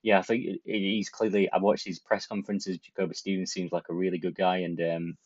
yeah, 0.04 0.20
I 0.20 0.22
think 0.22 0.60
he's 0.64 1.08
clearly. 1.08 1.50
I 1.50 1.58
watched 1.58 1.84
his 1.84 1.98
press 1.98 2.28
conferences. 2.28 2.78
Jacoby 2.78 3.14
Stevens 3.14 3.50
seems 3.50 3.72
like 3.72 3.88
a 3.88 3.94
really 3.94 4.18
good 4.18 4.36
guy, 4.36 4.58
and 4.58 4.80
um, 4.80 5.16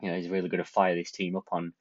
you 0.00 0.10
know 0.10 0.16
he's 0.16 0.28
really 0.28 0.48
going 0.48 0.64
to 0.64 0.68
fire 0.68 0.96
this 0.96 1.12
team 1.12 1.36
up 1.36 1.46
on 1.52 1.72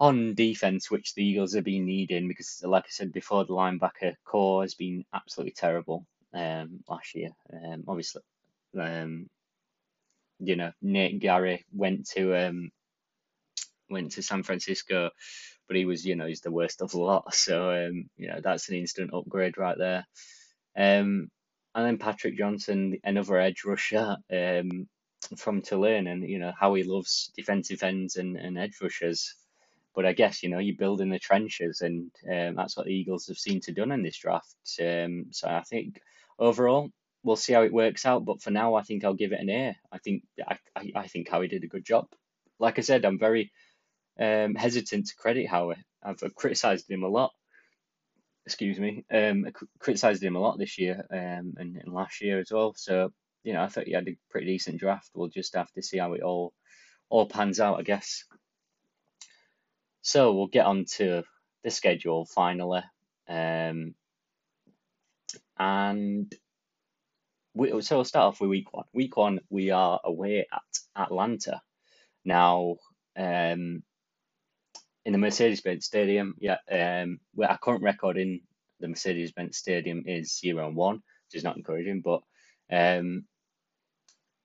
on 0.00 0.34
defense, 0.34 0.90
which 0.90 1.14
the 1.14 1.24
Eagles 1.24 1.54
have 1.54 1.62
been 1.62 1.86
needing 1.86 2.26
because, 2.26 2.60
like 2.64 2.86
I 2.86 2.90
said 2.90 3.12
before, 3.12 3.44
the 3.44 3.52
linebacker 3.52 4.16
corps 4.24 4.62
has 4.62 4.74
been 4.74 5.04
absolutely 5.14 5.52
terrible 5.52 6.04
um, 6.34 6.80
last 6.88 7.14
year. 7.14 7.30
Um, 7.52 7.84
obviously, 7.86 8.22
um, 8.76 9.30
you 10.40 10.56
know 10.56 10.72
Nate 10.82 11.20
Gerry 11.20 11.64
went 11.72 12.08
to 12.08 12.34
um, 12.34 12.72
went 13.88 14.12
to 14.12 14.22
San 14.22 14.42
Francisco, 14.42 15.10
but 15.66 15.76
he 15.76 15.84
was, 15.84 16.04
you 16.04 16.16
know, 16.16 16.26
he's 16.26 16.40
the 16.40 16.50
worst 16.50 16.82
of 16.82 16.90
the 16.90 16.98
lot. 16.98 17.26
So, 17.34 17.70
um, 17.70 18.08
you 18.16 18.28
know, 18.28 18.40
that's 18.42 18.68
an 18.68 18.76
instant 18.76 19.12
upgrade 19.14 19.58
right 19.58 19.76
there. 19.78 20.06
Um, 20.76 21.30
and 21.74 21.86
then 21.86 21.98
Patrick 21.98 22.38
Johnson, 22.38 22.98
another 23.04 23.38
edge 23.38 23.64
rusher 23.64 24.16
um, 24.32 24.88
from 25.36 25.60
Tulane, 25.60 26.06
and 26.06 26.26
you 26.28 26.38
know 26.38 26.52
how 26.58 26.74
he 26.74 26.82
loves 26.84 27.30
defensive 27.36 27.82
ends 27.82 28.16
and, 28.16 28.36
and 28.36 28.58
edge 28.58 28.78
rushers. 28.80 29.34
But 29.94 30.06
I 30.06 30.12
guess 30.12 30.42
you 30.42 30.48
know 30.48 30.58
you 30.58 30.76
build 30.76 31.02
in 31.02 31.10
the 31.10 31.18
trenches, 31.18 31.82
and 31.82 32.10
um, 32.30 32.54
that's 32.54 32.76
what 32.76 32.86
the 32.86 32.92
Eagles 32.94 33.26
have 33.28 33.38
seemed 33.38 33.62
to 33.64 33.72
done 33.72 33.92
in 33.92 34.02
this 34.02 34.16
draft. 34.16 34.56
Um, 34.80 35.26
so 35.32 35.48
I 35.48 35.62
think 35.62 36.00
overall 36.38 36.90
we'll 37.22 37.36
see 37.36 37.52
how 37.52 37.62
it 37.62 37.72
works 37.72 38.06
out. 38.06 38.24
But 38.24 38.40
for 38.40 38.50
now, 38.50 38.74
I 38.74 38.82
think 38.82 39.04
I'll 39.04 39.14
give 39.14 39.32
it 39.32 39.40
an 39.40 39.50
A. 39.50 39.76
I 39.92 39.98
think 39.98 40.22
I, 40.48 40.58
I, 40.74 40.92
I 40.94 41.06
think 41.08 41.28
Howie 41.28 41.48
did 41.48 41.64
a 41.64 41.68
good 41.68 41.84
job. 41.84 42.06
Like 42.58 42.78
I 42.78 42.82
said, 42.82 43.04
I'm 43.04 43.18
very 43.18 43.52
um, 44.18 44.54
hesitant 44.54 45.06
to 45.08 45.16
credit 45.16 45.46
Howie. 45.46 45.84
I've 46.02 46.22
criticised 46.34 46.90
him 46.90 47.02
a 47.02 47.08
lot. 47.08 47.32
Excuse 48.44 48.78
me. 48.78 49.04
Um, 49.12 49.46
criticised 49.80 50.22
him 50.22 50.36
a 50.36 50.40
lot 50.40 50.58
this 50.58 50.78
year 50.78 51.04
um, 51.10 51.54
and, 51.56 51.76
and 51.76 51.92
last 51.92 52.20
year 52.20 52.38
as 52.38 52.50
well. 52.52 52.74
So 52.76 53.12
you 53.46 53.52
know, 53.52 53.62
I 53.62 53.68
thought 53.68 53.86
he 53.86 53.92
had 53.92 54.08
a 54.08 54.18
pretty 54.28 54.48
decent 54.48 54.80
draft. 54.80 55.10
We'll 55.14 55.28
just 55.28 55.54
have 55.54 55.70
to 55.72 55.82
see 55.82 55.98
how 55.98 56.14
it 56.14 56.22
all 56.22 56.52
all 57.08 57.26
pans 57.26 57.60
out, 57.60 57.78
I 57.78 57.82
guess. 57.82 58.24
So 60.02 60.32
we'll 60.32 60.48
get 60.48 60.66
on 60.66 60.84
to 60.96 61.22
the 61.62 61.70
schedule 61.70 62.26
finally. 62.26 62.82
Um, 63.28 63.94
and 65.56 66.34
we, 67.54 67.80
so 67.82 67.96
we'll 67.96 68.04
start 68.04 68.26
off 68.26 68.40
with 68.40 68.50
week 68.50 68.72
one. 68.72 68.86
Week 68.92 69.16
one, 69.16 69.40
we 69.48 69.70
are 69.70 70.00
away 70.02 70.46
at 70.52 71.02
Atlanta. 71.04 71.60
Now, 72.24 72.76
um, 73.16 73.84
in 75.06 75.12
the 75.12 75.18
Mercedes-Benz 75.18 75.86
Stadium. 75.86 76.34
Yeah, 76.38 76.58
um, 76.70 77.20
well, 77.34 77.48
our 77.48 77.58
current 77.58 77.82
record 77.82 78.18
in 78.18 78.40
the 78.80 78.88
Mercedes-Benz 78.88 79.56
Stadium 79.56 80.02
is 80.04 80.36
zero 80.36 80.66
and 80.66 80.74
one, 80.76 80.96
which 80.96 81.36
is 81.36 81.44
not 81.44 81.56
encouraging. 81.56 82.00
But 82.00 82.22
um, 82.70 83.24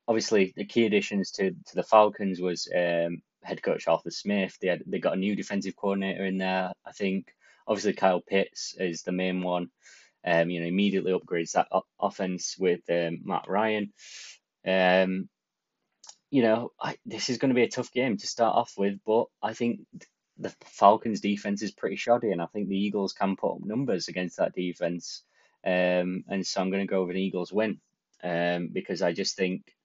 obviously, 0.08 0.54
the 0.56 0.66
key 0.66 0.86
additions 0.86 1.32
to 1.32 1.50
to 1.52 1.76
the 1.76 1.84
Falcons 1.84 2.40
was 2.40 2.68
um, 2.74 3.24
head 3.44 3.64
coach 3.64 3.88
Arthur 3.88 4.12
Smith. 4.12 4.56
They 4.62 4.68
had 4.68 4.84
they 4.86 5.00
got 5.00 5.16
a 5.18 5.20
new 5.20 5.36
defensive 5.36 5.76
coordinator 5.76 6.26
in 6.26 6.38
there. 6.38 6.72
I 6.86 6.92
think 6.92 7.34
obviously 7.68 7.94
Kyle 7.94 8.22
Pitts 8.22 8.76
is 8.80 9.02
the 9.02 9.12
main 9.12 9.42
one. 9.42 9.70
Um, 10.24 10.52
you 10.52 10.62
know, 10.62 10.68
immediately 10.68 11.12
upgrades 11.12 11.54
that 11.54 11.70
offense 12.00 12.56
with 12.60 12.82
um, 12.92 13.22
Matt 13.24 13.46
Ryan. 13.48 13.92
Um, 14.68 15.28
you 16.30 16.44
know, 16.44 16.70
I, 16.80 16.98
this 17.04 17.32
is 17.32 17.40
going 17.40 17.50
to 17.50 17.56
be 17.56 17.64
a 17.64 17.68
tough 17.68 17.92
game 17.92 18.18
to 18.18 18.28
start 18.28 18.56
off 18.56 18.74
with, 18.78 19.00
but 19.04 19.26
I 19.42 19.54
think 19.54 19.80
the 20.42 20.54
Falcons' 20.66 21.22
defense 21.22 21.62
is 21.62 21.72
pretty 21.72 21.96
shoddy, 21.96 22.32
and 22.32 22.42
I 22.42 22.46
think 22.48 22.68
the 22.68 22.78
Eagles 22.78 23.14
can 23.14 23.36
put 23.36 23.56
up 23.56 23.64
numbers 23.64 24.08
against 24.08 24.38
that 24.38 24.54
defense. 24.54 25.24
Um, 25.66 26.24
and 26.28 26.46
so 26.46 26.62
I'm 26.62 26.72
going 26.72 26.86
to 26.86 26.92
go 26.92 27.02
with 27.04 27.16
an 27.16 27.22
Eagles 27.22 27.54
win 27.54 27.80
um, 28.24 28.70
because 28.74 29.02
I 29.02 29.14
just 29.14 29.36
think 29.38 29.76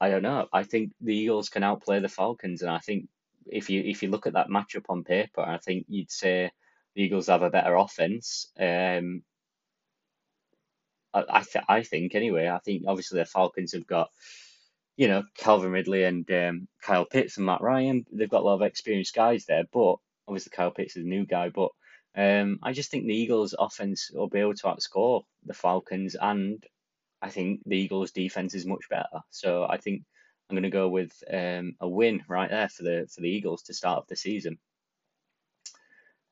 I 0.00 0.10
don't 0.10 0.22
know. 0.22 0.46
I 0.52 0.62
think 0.62 0.92
the 1.00 1.14
Eagles 1.14 1.48
can 1.48 1.64
outplay 1.64 2.00
the 2.00 2.08
Falcons, 2.08 2.62
and 2.62 2.70
I 2.70 2.78
think 2.78 3.08
if 3.46 3.68
you 3.68 3.82
if 3.84 4.02
you 4.02 4.10
look 4.10 4.26
at 4.26 4.34
that 4.34 4.48
matchup 4.48 4.84
on 4.88 5.04
paper, 5.04 5.40
I 5.40 5.58
think 5.58 5.86
you'd 5.88 6.10
say 6.10 6.50
the 6.94 7.02
Eagles 7.02 7.26
have 7.26 7.42
a 7.42 7.50
better 7.50 7.74
offense. 7.74 8.48
Um, 8.58 9.22
I 11.12 11.42
th 11.42 11.64
I 11.68 11.82
think 11.82 12.14
anyway. 12.14 12.48
I 12.48 12.58
think 12.58 12.84
obviously 12.86 13.18
the 13.18 13.24
Falcons 13.24 13.72
have 13.72 13.86
got 13.86 14.10
you 14.98 15.06
know 15.06 15.22
Calvin 15.36 15.70
Ridley 15.70 16.02
and 16.04 16.30
um, 16.30 16.68
Kyle 16.82 17.06
Pitts 17.06 17.38
and 17.38 17.46
Matt 17.46 17.62
Ryan. 17.62 18.04
They've 18.12 18.28
got 18.28 18.42
a 18.42 18.44
lot 18.44 18.56
of 18.56 18.62
experienced 18.62 19.14
guys 19.14 19.46
there, 19.46 19.62
but 19.72 19.96
obviously 20.26 20.50
Kyle 20.54 20.72
Pitts 20.72 20.96
is 20.96 21.06
a 21.06 21.08
new 21.08 21.24
guy. 21.24 21.48
But 21.50 21.70
um, 22.16 22.58
I 22.64 22.72
just 22.72 22.90
think 22.90 23.06
the 23.06 23.14
Eagles' 23.14 23.54
offense 23.56 24.10
will 24.12 24.28
be 24.28 24.40
able 24.40 24.54
to 24.54 24.64
outscore 24.64 25.22
the 25.46 25.54
Falcons, 25.54 26.16
and 26.20 26.62
I 27.22 27.30
think 27.30 27.60
the 27.64 27.78
Eagles' 27.78 28.10
defense 28.10 28.54
is 28.54 28.66
much 28.66 28.88
better. 28.90 29.20
So 29.30 29.64
I 29.70 29.78
think 29.78 30.02
I'm 30.50 30.56
going 30.56 30.64
to 30.64 30.70
go 30.70 30.88
with 30.88 31.12
um, 31.32 31.76
a 31.80 31.88
win 31.88 32.24
right 32.28 32.50
there 32.50 32.68
for 32.68 32.82
the 32.82 33.08
for 33.14 33.20
the 33.20 33.30
Eagles 33.30 33.62
to 33.64 33.74
start 33.74 33.98
off 33.98 34.08
the 34.08 34.16
season. 34.16 34.58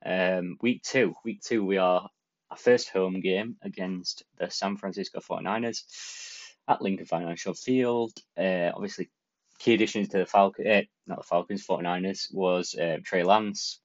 Um, 0.05 0.57
week 0.61 0.83
two, 0.83 1.15
week 1.25 1.41
two, 1.41 1.65
we 1.65 1.77
are 1.77 2.09
our 2.51 2.57
first 2.57 2.89
home 2.89 3.21
game 3.21 3.57
against 3.63 4.25
the 4.39 4.51
San 4.51 4.77
Francisco 4.77 5.21
49ers 5.21 5.83
at 6.69 6.83
Lincoln 6.83 7.07
Financial 7.07 7.55
Field. 7.55 8.13
Uh, 8.37 8.71
obviously, 8.75 9.11
key 9.59 9.75
additions 9.75 10.09
to 10.09 10.19
the 10.19 10.27
Falcons, 10.27 10.67
uh, 10.67 10.83
not 11.07 11.19
the 11.19 11.25
Falcons, 11.25 11.67
49ers, 11.67 12.33
was 12.33 12.75
uh, 12.75 12.99
Trey 13.05 13.23
Lance, 13.23 13.81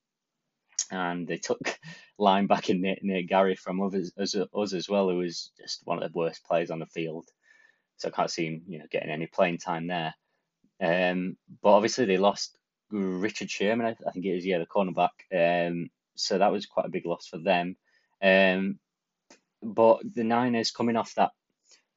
and 0.91 1.27
they 1.27 1.37
took 1.37 1.59
linebacker 2.19 2.79
Nate, 2.79 3.03
Nate 3.03 3.29
Gerry 3.29 3.55
from 3.55 3.81
others, 3.81 4.11
us, 4.17 4.35
us 4.35 4.73
as 4.73 4.89
well, 4.89 5.09
who 5.09 5.17
was 5.17 5.51
just 5.59 5.81
one 5.85 6.01
of 6.01 6.11
the 6.11 6.17
worst 6.17 6.45
players 6.45 6.71
on 6.71 6.79
the 6.79 6.85
field. 6.87 7.27
So 7.97 8.07
I 8.07 8.11
can't 8.11 8.31
see 8.31 8.47
him, 8.47 8.61
you 8.67 8.79
know, 8.79 8.85
getting 8.89 9.11
any 9.11 9.27
playing 9.27 9.59
time 9.59 9.87
there. 9.87 10.13
Um, 10.81 11.37
but 11.61 11.73
obviously 11.73 12.05
they 12.05 12.17
lost 12.17 12.57
Richard 12.91 13.49
Sherman, 13.49 13.85
I, 13.85 13.95
I 14.07 14.11
think 14.11 14.25
it 14.25 14.37
is, 14.37 14.45
yeah, 14.45 14.57
the 14.57 14.65
cornerback. 14.65 15.09
Um, 15.31 15.89
so 16.15 16.37
that 16.37 16.51
was 16.51 16.65
quite 16.65 16.87
a 16.87 16.91
big 16.91 17.05
loss 17.05 17.27
for 17.27 17.37
them. 17.37 17.75
Um, 18.21 18.79
but 19.61 19.99
the 20.15 20.23
Niners 20.23 20.71
coming 20.71 20.95
off 20.95 21.13
that 21.15 21.31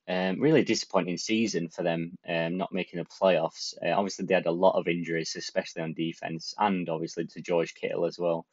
um, 0.09 0.41
really 0.41 0.65
disappointing 0.65 1.17
season 1.17 1.69
for 1.69 1.83
them, 1.83 2.19
um, 2.29 2.57
not 2.57 2.73
making 2.73 2.99
the 2.99 3.07
playoffs. 3.07 3.75
Uh, 3.83 3.93
obviously, 3.93 4.27
they 4.27 4.35
had 4.35 4.47
a 4.47 4.53
lot 4.53 4.79
of 4.79 4.89
injuries, 4.89 5.35
especially 5.37 5.83
on 5.83 5.95
defense, 5.95 6.55
and 6.59 6.89
obviously 6.89 7.27
to 7.27 7.41
George 7.41 7.75
Kittle 7.75 8.07
as 8.07 8.19
well. 8.19 8.47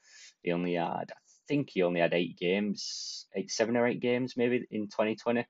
He 0.43 0.51
only 0.51 0.75
had, 0.75 1.11
I 1.11 1.19
think, 1.47 1.69
he 1.69 1.83
only 1.83 1.99
had 1.99 2.13
eight 2.13 2.37
games, 2.37 3.27
eight, 3.35 3.51
seven 3.51 3.75
or 3.75 3.87
eight 3.87 3.99
games 3.99 4.37
maybe 4.37 4.65
in 4.71 4.87
2020. 4.87 5.45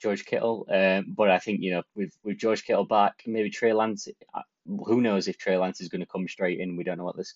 George 0.00 0.26
Kittle, 0.26 0.66
um, 0.70 1.06
but 1.16 1.30
I 1.30 1.38
think 1.38 1.62
you 1.62 1.72
know 1.72 1.82
with 1.94 2.12
with 2.22 2.36
George 2.36 2.64
Kittle 2.64 2.84
back, 2.84 3.22
maybe 3.26 3.50
Trey 3.50 3.72
Lance. 3.72 4.08
Uh, 4.34 4.42
who 4.66 5.00
knows 5.00 5.26
if 5.26 5.38
Trey 5.38 5.56
Lance 5.56 5.80
is 5.80 5.88
going 5.88 6.00
to 6.00 6.06
come 6.06 6.28
straight 6.28 6.60
in? 6.60 6.76
We 6.76 6.84
don't 6.84 6.98
know 6.98 7.04
what 7.04 7.16
this 7.16 7.34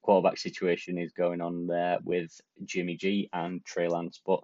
quarterback 0.00 0.38
situation 0.38 0.96
is 0.96 1.12
going 1.12 1.42
on 1.42 1.66
there 1.66 1.98
with 2.02 2.40
Jimmy 2.64 2.96
G 2.96 3.28
and 3.32 3.62
Trey 3.64 3.88
Lance, 3.88 4.20
but 4.24 4.40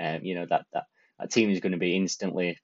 um, 0.00 0.24
you 0.24 0.34
know 0.34 0.46
that 0.46 0.66
that 0.72 0.86
that 1.20 1.30
team 1.30 1.50
is 1.50 1.60
going 1.60 1.72
to 1.72 1.78
be 1.78 1.96
instantly, 1.96 2.58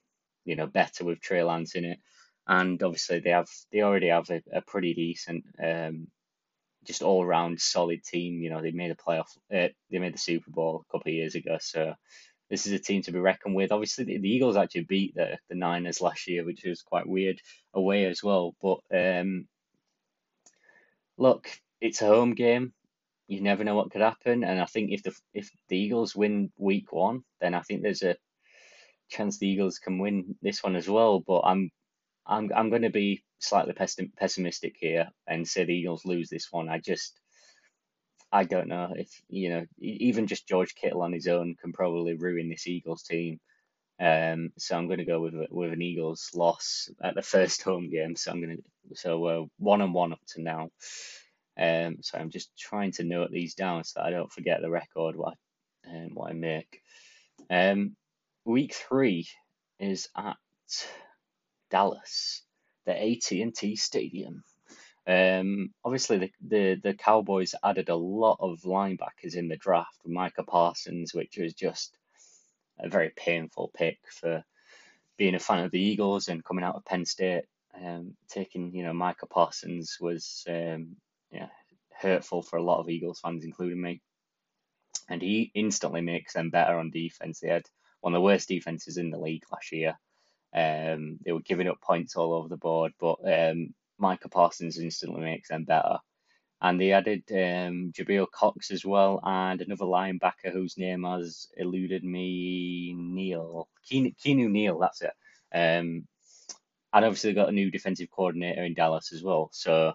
you 0.44 0.56
know, 0.56 0.66
better 0.66 1.04
with 1.04 1.20
Trey 1.20 1.42
Lance 1.42 1.74
in 1.74 1.84
it, 1.84 2.00
and 2.46 2.82
obviously 2.82 3.20
they 3.20 3.30
have 3.30 3.48
they 3.72 3.82
already 3.82 4.08
have 4.08 4.30
a, 4.30 4.42
a 4.52 4.62
pretty 4.62 4.94
decent, 4.94 5.44
um, 5.62 6.08
just 6.84 7.02
all 7.02 7.24
round 7.24 7.60
solid 7.60 8.02
team. 8.02 8.40
You 8.40 8.50
know, 8.50 8.62
they 8.62 8.70
made 8.70 8.90
a 8.90 8.94
playoff, 8.94 9.36
uh, 9.54 9.68
they 9.90 9.98
made 9.98 10.14
the 10.14 10.18
Super 10.18 10.50
Bowl 10.50 10.84
a 10.88 10.92
couple 10.92 11.10
of 11.10 11.14
years 11.14 11.34
ago, 11.34 11.58
so 11.60 11.94
this 12.48 12.66
is 12.66 12.72
a 12.72 12.78
team 12.78 13.02
to 13.02 13.12
be 13.12 13.18
reckoned 13.18 13.54
with. 13.54 13.72
Obviously, 13.72 14.04
the, 14.04 14.18
the 14.18 14.30
Eagles 14.30 14.56
actually 14.56 14.84
beat 14.84 15.14
the 15.14 15.38
the 15.48 15.54
Niners 15.54 16.00
last 16.00 16.26
year, 16.28 16.44
which 16.44 16.64
was 16.64 16.82
quite 16.82 17.06
weird 17.06 17.40
away 17.74 18.06
as 18.06 18.22
well. 18.22 18.54
But 18.62 18.78
um, 18.92 19.48
look, 21.18 21.48
it's 21.80 22.02
a 22.02 22.06
home 22.06 22.34
game. 22.34 22.72
You 23.28 23.40
never 23.40 23.64
know 23.64 23.74
what 23.74 23.90
could 23.90 24.02
happen, 24.02 24.44
and 24.44 24.60
I 24.60 24.66
think 24.66 24.92
if 24.92 25.02
the 25.02 25.14
if 25.34 25.50
the 25.68 25.76
Eagles 25.76 26.14
win 26.14 26.52
Week 26.56 26.92
One, 26.92 27.24
then 27.40 27.54
I 27.54 27.60
think 27.60 27.82
there's 27.82 28.02
a 28.02 28.16
chance 29.08 29.38
the 29.38 29.48
Eagles 29.48 29.78
can 29.78 29.98
win 29.98 30.36
this 30.42 30.62
one 30.62 30.76
as 30.76 30.88
well. 30.88 31.20
But 31.20 31.42
I'm 31.42 31.70
I'm 32.26 32.50
I'm 32.54 32.70
going 32.70 32.82
to 32.82 32.90
be 32.90 33.24
slightly 33.38 33.74
pessimistic 33.74 34.76
here 34.78 35.08
and 35.26 35.46
say 35.46 35.64
the 35.64 35.74
Eagles 35.74 36.04
lose 36.04 36.28
this 36.28 36.48
one. 36.50 36.68
I 36.68 36.78
just 36.78 37.18
I 38.32 38.44
don't 38.44 38.68
know 38.68 38.92
if 38.96 39.08
you 39.28 39.50
know 39.50 39.66
even 39.78 40.26
just 40.26 40.48
George 40.48 40.74
Kittle 40.74 41.02
on 41.02 41.12
his 41.12 41.28
own 41.28 41.54
can 41.60 41.72
probably 41.72 42.14
ruin 42.14 42.48
this 42.48 42.66
Eagles 42.66 43.02
team. 43.02 43.40
Um, 43.98 44.50
so 44.58 44.76
I'm 44.76 44.88
going 44.88 44.98
to 44.98 45.04
go 45.04 45.20
with 45.20 45.34
with 45.50 45.72
an 45.72 45.82
Eagles 45.82 46.30
loss 46.34 46.90
at 47.02 47.14
the 47.14 47.22
first 47.22 47.62
home 47.62 47.90
game. 47.90 48.16
So 48.16 48.30
I'm 48.30 48.42
going 48.42 48.58
to 48.58 48.96
so 48.96 49.24
uh, 49.24 49.44
one 49.58 49.80
and 49.80 49.94
one 49.94 50.12
up 50.12 50.20
to 50.34 50.42
now. 50.42 50.70
Um, 51.58 51.98
so 52.02 52.18
I'm 52.18 52.30
just 52.30 52.56
trying 52.58 52.92
to 52.92 53.04
note 53.04 53.30
these 53.30 53.54
down 53.54 53.84
so 53.84 54.00
that 54.00 54.06
I 54.06 54.10
don't 54.10 54.32
forget 54.32 54.60
the 54.60 54.70
record 54.70 55.16
what 55.16 55.34
I, 55.86 55.90
um, 55.90 56.10
what 56.14 56.30
I 56.30 56.34
make. 56.34 56.82
Um, 57.48 57.96
week 58.46 58.74
three 58.74 59.26
is 59.78 60.08
at 60.16 60.36
Dallas, 61.70 62.42
the 62.86 62.92
AT&T 62.92 63.76
Stadium. 63.76 64.44
Um, 65.06 65.74
obviously, 65.84 66.18
the, 66.18 66.30
the, 66.46 66.80
the 66.82 66.94
Cowboys 66.94 67.54
added 67.62 67.88
a 67.88 67.96
lot 67.96 68.38
of 68.40 68.62
linebackers 68.62 69.34
in 69.36 69.48
the 69.48 69.56
draft 69.56 69.98
Micah 70.06 70.44
Parsons, 70.44 71.12
which 71.12 71.36
was 71.38 71.54
just 71.54 71.96
a 72.78 72.88
very 72.88 73.10
painful 73.16 73.70
pick 73.74 73.98
for 74.10 74.44
being 75.16 75.34
a 75.34 75.40
fan 75.40 75.64
of 75.64 75.70
the 75.70 75.80
Eagles 75.80 76.28
and 76.28 76.44
coming 76.44 76.64
out 76.64 76.76
of 76.76 76.84
Penn 76.84 77.04
State. 77.04 77.44
Um, 77.84 78.16
taking 78.30 78.74
you 78.74 78.84
know 78.84 78.94
Micah 78.94 79.26
Parsons 79.26 79.98
was 80.00 80.44
um, 80.48 80.96
yeah 81.30 81.48
hurtful 82.00 82.42
for 82.42 82.56
a 82.56 82.62
lot 82.62 82.80
of 82.80 82.88
Eagles 82.88 83.20
fans, 83.20 83.44
including 83.44 83.80
me. 83.80 84.00
And 85.08 85.20
he 85.22 85.50
instantly 85.54 86.00
makes 86.00 86.32
them 86.32 86.50
better 86.50 86.78
on 86.78 86.90
defense. 86.90 87.40
They 87.40 87.48
had 87.48 87.66
one 88.06 88.14
of 88.14 88.18
the 88.18 88.24
worst 88.24 88.48
defenses 88.48 88.98
in 88.98 89.10
the 89.10 89.18
league 89.18 89.42
last 89.50 89.72
year. 89.72 89.98
Um, 90.54 91.18
they 91.24 91.32
were 91.32 91.40
giving 91.40 91.66
up 91.66 91.80
points 91.80 92.14
all 92.14 92.34
over 92.34 92.46
the 92.46 92.56
board, 92.56 92.92
but 93.00 93.16
um, 93.26 93.74
Micah 93.98 94.28
Parsons 94.28 94.78
instantly 94.78 95.22
makes 95.22 95.48
them 95.48 95.64
better. 95.64 95.98
And 96.62 96.80
they 96.80 96.92
added 96.92 97.24
um, 97.32 97.92
Jabril 97.92 98.30
Cox 98.30 98.70
as 98.70 98.84
well, 98.84 99.18
and 99.24 99.60
another 99.60 99.86
linebacker 99.86 100.52
whose 100.52 100.78
name 100.78 101.02
has 101.02 101.48
eluded 101.56 102.04
me, 102.04 102.94
Neil 102.96 103.68
Keanu 103.90 104.50
Neal, 104.50 104.78
that's 104.78 105.02
it. 105.02 105.12
Um, 105.52 106.06
and 106.92 107.04
obviously 107.04 107.30
they've 107.30 107.42
got 107.42 107.48
a 107.48 107.52
new 107.52 107.72
defensive 107.72 108.08
coordinator 108.12 108.62
in 108.62 108.74
Dallas 108.74 109.12
as 109.12 109.24
well. 109.24 109.50
So, 109.52 109.94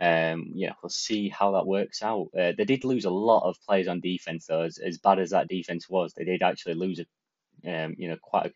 um, 0.00 0.52
yeah, 0.54 0.74
we'll 0.80 0.90
see 0.90 1.28
how 1.28 1.50
that 1.54 1.66
works 1.66 2.04
out. 2.04 2.28
Uh, 2.38 2.52
they 2.56 2.64
did 2.64 2.84
lose 2.84 3.04
a 3.04 3.10
lot 3.10 3.48
of 3.48 3.60
players 3.66 3.88
on 3.88 3.98
defense, 3.98 4.46
though. 4.46 4.62
As, 4.62 4.78
as 4.78 4.98
bad 4.98 5.18
as 5.18 5.30
that 5.30 5.48
defense 5.48 5.88
was, 5.90 6.14
they 6.14 6.24
did 6.24 6.42
actually 6.42 6.74
lose, 6.74 7.00
a, 7.00 7.04
um, 7.66 7.94
you 7.98 8.08
know, 8.08 8.16
quite 8.20 8.46
a 8.46 8.52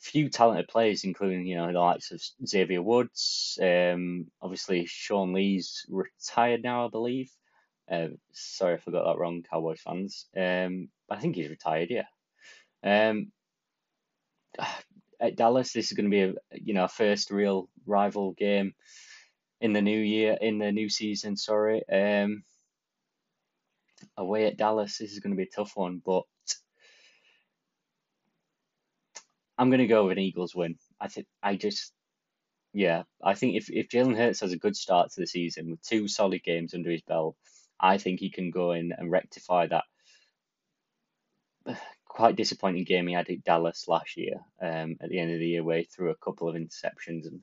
few 0.00 0.28
talented 0.28 0.68
players, 0.68 1.04
including 1.04 1.46
you 1.46 1.56
know 1.56 1.72
the 1.72 1.78
likes 1.78 2.10
of 2.10 2.20
Xavier 2.46 2.82
Woods. 2.82 3.58
Um, 3.62 4.26
obviously 4.40 4.86
Sean 4.86 5.32
Lee's 5.32 5.86
retired 5.88 6.62
now, 6.62 6.86
I 6.86 6.90
believe. 6.90 7.30
Uh, 7.90 8.08
sorry, 8.32 8.74
if 8.74 8.86
I 8.86 8.90
got 8.90 9.04
that 9.04 9.18
wrong, 9.18 9.44
Cowboys 9.50 9.80
fans. 9.80 10.26
Um, 10.36 10.88
I 11.10 11.18
think 11.18 11.36
he's 11.36 11.50
retired. 11.50 11.90
Yeah. 11.90 12.06
Um, 12.84 13.32
at 15.20 15.36
Dallas, 15.36 15.72
this 15.72 15.90
is 15.90 15.96
going 15.96 16.10
to 16.10 16.16
be 16.16 16.22
a 16.22 16.34
you 16.52 16.74
know 16.74 16.88
first 16.88 17.30
real 17.30 17.68
rival 17.86 18.32
game 18.32 18.74
in 19.60 19.72
the 19.72 19.82
new 19.82 19.98
year, 19.98 20.36
in 20.40 20.58
the 20.58 20.72
new 20.72 20.88
season. 20.88 21.36
Sorry. 21.36 21.82
Um, 21.88 22.42
away 24.16 24.46
at 24.46 24.56
Dallas, 24.56 24.98
this 24.98 25.12
is 25.12 25.20
going 25.20 25.32
to 25.32 25.36
be 25.36 25.44
a 25.44 25.56
tough 25.56 25.72
one, 25.76 26.02
but 26.04 26.24
I'm 29.62 29.70
going 29.70 29.78
to 29.78 29.86
go 29.86 30.06
with 30.06 30.18
an 30.18 30.24
Eagles 30.24 30.56
win. 30.56 30.74
I 31.00 31.06
think 31.06 31.28
I 31.40 31.54
just, 31.54 31.92
yeah, 32.72 33.04
I 33.22 33.34
think 33.34 33.54
if 33.54 33.70
if 33.70 33.88
Jalen 33.88 34.16
Hurts 34.16 34.40
has 34.40 34.50
a 34.50 34.58
good 34.58 34.74
start 34.74 35.12
to 35.12 35.20
the 35.20 35.26
season 35.26 35.70
with 35.70 35.82
two 35.82 36.08
solid 36.08 36.42
games 36.42 36.74
under 36.74 36.90
his 36.90 37.02
belt, 37.02 37.36
I 37.78 37.98
think 37.98 38.18
he 38.18 38.28
can 38.28 38.50
go 38.50 38.72
in 38.72 38.90
and 38.90 39.08
rectify 39.08 39.68
that 39.68 39.84
quite 42.08 42.34
disappointing 42.34 42.82
game 42.82 43.06
he 43.06 43.14
had 43.14 43.30
at 43.30 43.44
Dallas 43.44 43.86
last 43.86 44.16
year. 44.16 44.40
Um, 44.60 44.96
at 45.00 45.10
the 45.10 45.20
end 45.20 45.32
of 45.32 45.38
the 45.38 45.46
year, 45.46 45.62
where 45.62 45.78
he 45.78 45.84
threw 45.84 46.10
a 46.10 46.16
couple 46.16 46.48
of 46.48 46.56
interceptions 46.56 47.28
and 47.28 47.40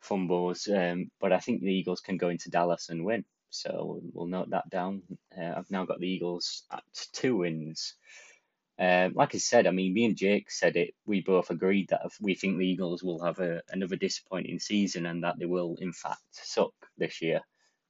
fumbles. 0.00 0.68
Um, 0.68 1.10
but 1.18 1.32
I 1.32 1.38
think 1.38 1.62
the 1.62 1.72
Eagles 1.72 2.02
can 2.02 2.18
go 2.18 2.28
into 2.28 2.50
Dallas 2.50 2.90
and 2.90 3.06
win. 3.06 3.24
So 3.48 4.02
we'll 4.12 4.26
note 4.26 4.50
that 4.50 4.68
down. 4.68 5.00
Uh, 5.34 5.54
I've 5.56 5.70
now 5.70 5.86
got 5.86 5.98
the 5.98 6.08
Eagles 6.08 6.64
at 6.70 6.82
two 7.14 7.38
wins. 7.38 7.94
Um, 8.82 9.12
like 9.14 9.32
I 9.32 9.38
said, 9.38 9.68
I 9.68 9.70
mean, 9.70 9.94
me 9.94 10.06
and 10.06 10.16
Jake 10.16 10.50
said 10.50 10.74
it. 10.74 10.94
We 11.06 11.20
both 11.20 11.50
agreed 11.50 11.90
that 11.90 12.02
we 12.20 12.34
think 12.34 12.58
the 12.58 12.66
Eagles 12.66 13.00
will 13.00 13.22
have 13.22 13.38
a, 13.38 13.62
another 13.70 13.94
disappointing 13.94 14.58
season 14.58 15.06
and 15.06 15.22
that 15.22 15.38
they 15.38 15.46
will, 15.46 15.76
in 15.80 15.92
fact, 15.92 16.18
suck 16.32 16.72
this 16.98 17.22
year 17.22 17.42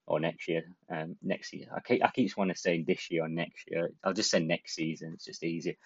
or 0.07 0.21
next 0.21 0.49
year. 0.49 0.65
Um, 0.91 1.17
next 1.23 1.55
year, 1.55 1.69
I 1.75 1.81
keep 1.81 2.05
I 2.05 2.11
keep 2.11 2.37
wanting 2.37 2.55
to 2.55 2.61
say 2.61 2.83
this 2.83 3.11
year 3.11 3.25
or 3.25 3.31
next 3.31 3.71
year. 3.71 3.91
I'll 4.05 4.13
just 4.13 4.31
say 4.31 4.41
next 4.41 4.75
season. 4.75 5.13
It's 5.15 5.25
just 5.25 5.43
easier. 5.43 5.77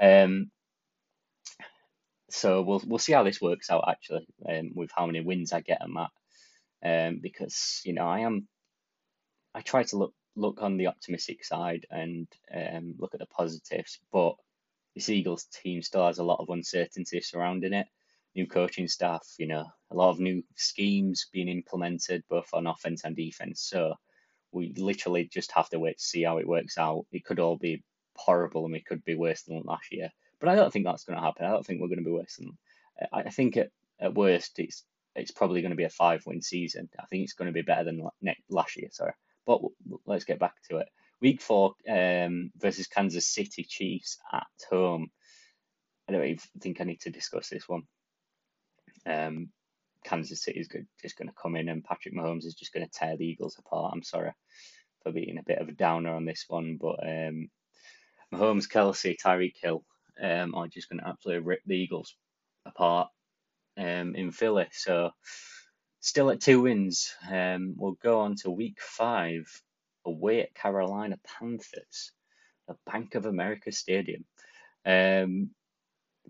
Um, 0.00 0.50
so 2.28 2.62
we'll 2.62 2.82
we'll 2.84 2.98
see 2.98 3.12
how 3.12 3.22
this 3.22 3.40
works 3.40 3.70
out 3.70 3.84
actually, 3.88 4.26
um, 4.48 4.72
with 4.74 4.90
how 4.92 5.06
many 5.06 5.20
wins 5.20 5.52
I 5.52 5.60
get 5.60 5.82
on 5.82 5.94
that. 5.94 6.10
Um, 7.08 7.20
because 7.22 7.80
you 7.84 7.92
know 7.92 8.08
I 8.08 8.20
am, 8.20 8.48
I 9.54 9.60
try 9.60 9.84
to 9.84 9.96
look 9.98 10.14
look 10.34 10.62
on 10.62 10.78
the 10.78 10.88
optimistic 10.88 11.44
side 11.44 11.86
and 11.92 12.26
um, 12.52 12.96
look 12.98 13.14
at 13.14 13.20
the 13.20 13.26
positives, 13.26 14.00
but 14.12 14.34
this 14.94 15.08
Eagles 15.08 15.44
team 15.44 15.82
still 15.82 16.06
has 16.06 16.18
a 16.18 16.24
lot 16.24 16.40
of 16.40 16.50
uncertainty 16.50 17.20
surrounding 17.20 17.72
it. 17.72 17.86
New 18.34 18.46
coaching 18.46 18.88
staff, 18.88 19.26
you 19.38 19.46
know, 19.46 19.64
a 19.90 19.96
lot 19.96 20.10
of 20.10 20.20
new 20.20 20.42
schemes 20.56 21.26
being 21.32 21.48
implemented 21.48 22.22
both 22.28 22.48
on 22.52 22.66
offense 22.66 23.04
and 23.04 23.16
defense. 23.16 23.62
So 23.62 23.94
we 24.52 24.72
literally 24.76 25.28
just 25.32 25.52
have 25.52 25.68
to 25.70 25.78
wait 25.78 25.98
to 25.98 26.04
see 26.04 26.22
how 26.22 26.38
it 26.38 26.48
works 26.48 26.78
out. 26.78 27.06
It 27.12 27.24
could 27.24 27.40
all 27.40 27.56
be 27.56 27.82
horrible 28.16 28.64
and 28.64 28.72
we 28.72 28.80
could 28.80 29.04
be 29.04 29.14
worse 29.14 29.42
than 29.42 29.62
last 29.64 29.92
year. 29.92 30.10
But 30.40 30.50
I 30.50 30.54
don't 30.56 30.72
think 30.72 30.84
that's 30.84 31.04
going 31.04 31.18
to 31.18 31.24
happen. 31.24 31.46
I 31.46 31.50
don't 31.50 31.64
think 31.66 31.80
we're 31.80 31.88
going 31.88 31.98
to 31.98 32.04
be 32.04 32.12
worse 32.12 32.36
than. 32.36 32.56
I 33.12 33.30
think 33.30 33.56
at, 33.56 33.70
at 34.00 34.14
worst 34.14 34.58
it's 34.58 34.84
it's 35.14 35.30
probably 35.30 35.62
going 35.62 35.70
to 35.70 35.76
be 35.76 35.84
a 35.84 35.90
five 35.90 36.22
win 36.26 36.42
season. 36.42 36.88
I 36.98 37.06
think 37.06 37.24
it's 37.24 37.32
going 37.32 37.46
to 37.46 37.52
be 37.52 37.62
better 37.62 37.84
than 37.84 38.06
last 38.48 38.76
year. 38.76 38.88
Sorry, 38.92 39.12
but 39.46 39.60
let's 40.06 40.24
get 40.24 40.38
back 40.38 40.54
to 40.70 40.78
it. 40.78 40.88
Week 41.20 41.40
four 41.42 41.74
um, 41.88 42.50
versus 42.56 42.86
Kansas 42.86 43.26
City 43.26 43.64
Chiefs 43.64 44.18
at 44.32 44.46
home. 44.70 45.10
I 46.08 46.12
don't 46.12 46.24
even 46.24 46.38
think 46.60 46.80
I 46.80 46.84
need 46.84 47.00
to 47.02 47.10
discuss 47.10 47.48
this 47.48 47.68
one. 47.68 47.82
Um, 49.06 49.50
Kansas 50.04 50.42
City 50.42 50.60
is 50.60 50.68
just 51.02 51.16
going 51.18 51.28
to 51.28 51.34
come 51.40 51.56
in 51.56 51.68
and 51.68 51.84
Patrick 51.84 52.14
Mahomes 52.14 52.44
is 52.46 52.54
just 52.54 52.72
going 52.72 52.86
to 52.86 52.92
tear 52.92 53.16
the 53.16 53.26
Eagles 53.26 53.56
apart. 53.58 53.92
I'm 53.92 54.02
sorry 54.02 54.32
for 55.02 55.12
being 55.12 55.38
a 55.38 55.42
bit 55.42 55.58
of 55.58 55.68
a 55.68 55.72
downer 55.72 56.14
on 56.14 56.24
this 56.24 56.44
one, 56.48 56.78
but 56.80 56.96
um, 57.02 57.48
Mahomes, 58.32 58.68
Kelce, 58.68 59.16
Tyreek 59.22 59.54
Hill 59.60 59.84
um, 60.22 60.54
are 60.54 60.68
just 60.68 60.88
going 60.88 61.00
to 61.00 61.08
absolutely 61.08 61.44
rip 61.44 61.60
the 61.66 61.76
Eagles 61.76 62.14
apart 62.66 63.08
um, 63.76 64.14
in 64.14 64.30
Philly. 64.32 64.66
So 64.72 65.10
still 66.00 66.30
at 66.30 66.40
two 66.40 66.62
wins. 66.62 67.12
Um, 67.30 67.74
we'll 67.76 67.98
go 68.02 68.20
on 68.20 68.36
to 68.36 68.50
week 68.50 68.78
five 68.80 69.44
away 70.08 70.42
at 70.42 70.54
Carolina 70.54 71.16
Panthers, 71.24 72.12
the 72.66 72.76
Bank 72.90 73.14
of 73.14 73.26
America 73.26 73.72
Stadium. 73.72 74.24
Um, 74.84 75.50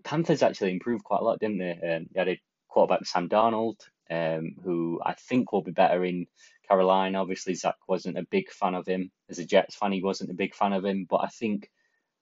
Panthers 0.03 0.43
actually 0.43 0.71
improved 0.71 1.03
quite 1.03 1.21
a 1.21 1.23
lot, 1.23 1.39
didn't 1.39 1.59
they? 1.59 1.71
Um, 1.71 2.07
they 2.13 2.19
had 2.19 2.29
a 2.29 2.41
quarterback 2.67 3.05
Sam 3.05 3.29
Darnold, 3.29 3.79
um, 4.09 4.55
who 4.63 5.01
I 5.03 5.13
think 5.13 5.51
will 5.51 5.61
be 5.61 5.71
better 5.71 6.03
in 6.03 6.27
Carolina. 6.67 7.21
Obviously, 7.21 7.55
Zach 7.55 7.75
wasn't 7.87 8.17
a 8.17 8.27
big 8.29 8.49
fan 8.51 8.75
of 8.75 8.87
him. 8.87 9.11
As 9.29 9.39
a 9.39 9.45
Jets 9.45 9.75
fan, 9.75 9.91
he 9.91 10.03
wasn't 10.03 10.31
a 10.31 10.35
big 10.35 10.55
fan 10.55 10.73
of 10.73 10.85
him, 10.85 11.05
but 11.09 11.17
I 11.17 11.27
think 11.27 11.69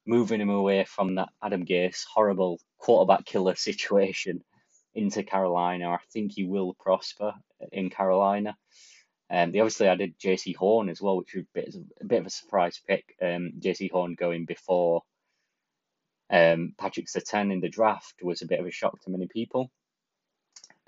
moving 0.05 0.41
him 0.41 0.49
away 0.49 0.85
from 0.85 1.15
that 1.15 1.29
Adam 1.43 1.65
Gase 1.65 2.05
horrible 2.11 2.59
quarterback 2.77 3.25
killer 3.25 3.55
situation 3.69 4.43
into 4.95 5.23
Carolina, 5.23 5.91
I 5.91 5.99
think 6.11 6.31
he 6.31 6.43
will 6.43 6.73
prosper 6.79 7.33
in 7.71 7.89
Carolina. 7.89 8.57
Um, 9.29 9.51
they 9.51 9.59
obviously 9.59 9.87
added 9.87 10.17
Jaycee 10.19 10.55
Horn 10.55 10.89
as 10.89 11.01
well, 11.01 11.17
which 11.17 11.33
was 11.35 11.43
a 11.43 11.47
bit, 11.53 11.75
a 12.01 12.05
bit 12.05 12.19
of 12.21 12.25
a 12.27 12.29
surprise 12.29 12.81
pick. 12.87 13.15
Um, 13.21 13.53
Jaycee 13.59 13.91
Horn 13.91 14.15
going 14.15 14.45
before 14.45 15.03
um, 16.29 16.73
Patrick 16.77 17.07
Surtain 17.07 17.51
in 17.51 17.59
the 17.59 17.69
draft 17.69 18.15
was 18.21 18.41
a 18.41 18.47
bit 18.47 18.59
of 18.59 18.65
a 18.65 18.71
shock 18.71 19.01
to 19.01 19.09
many 19.09 19.27
people. 19.27 19.71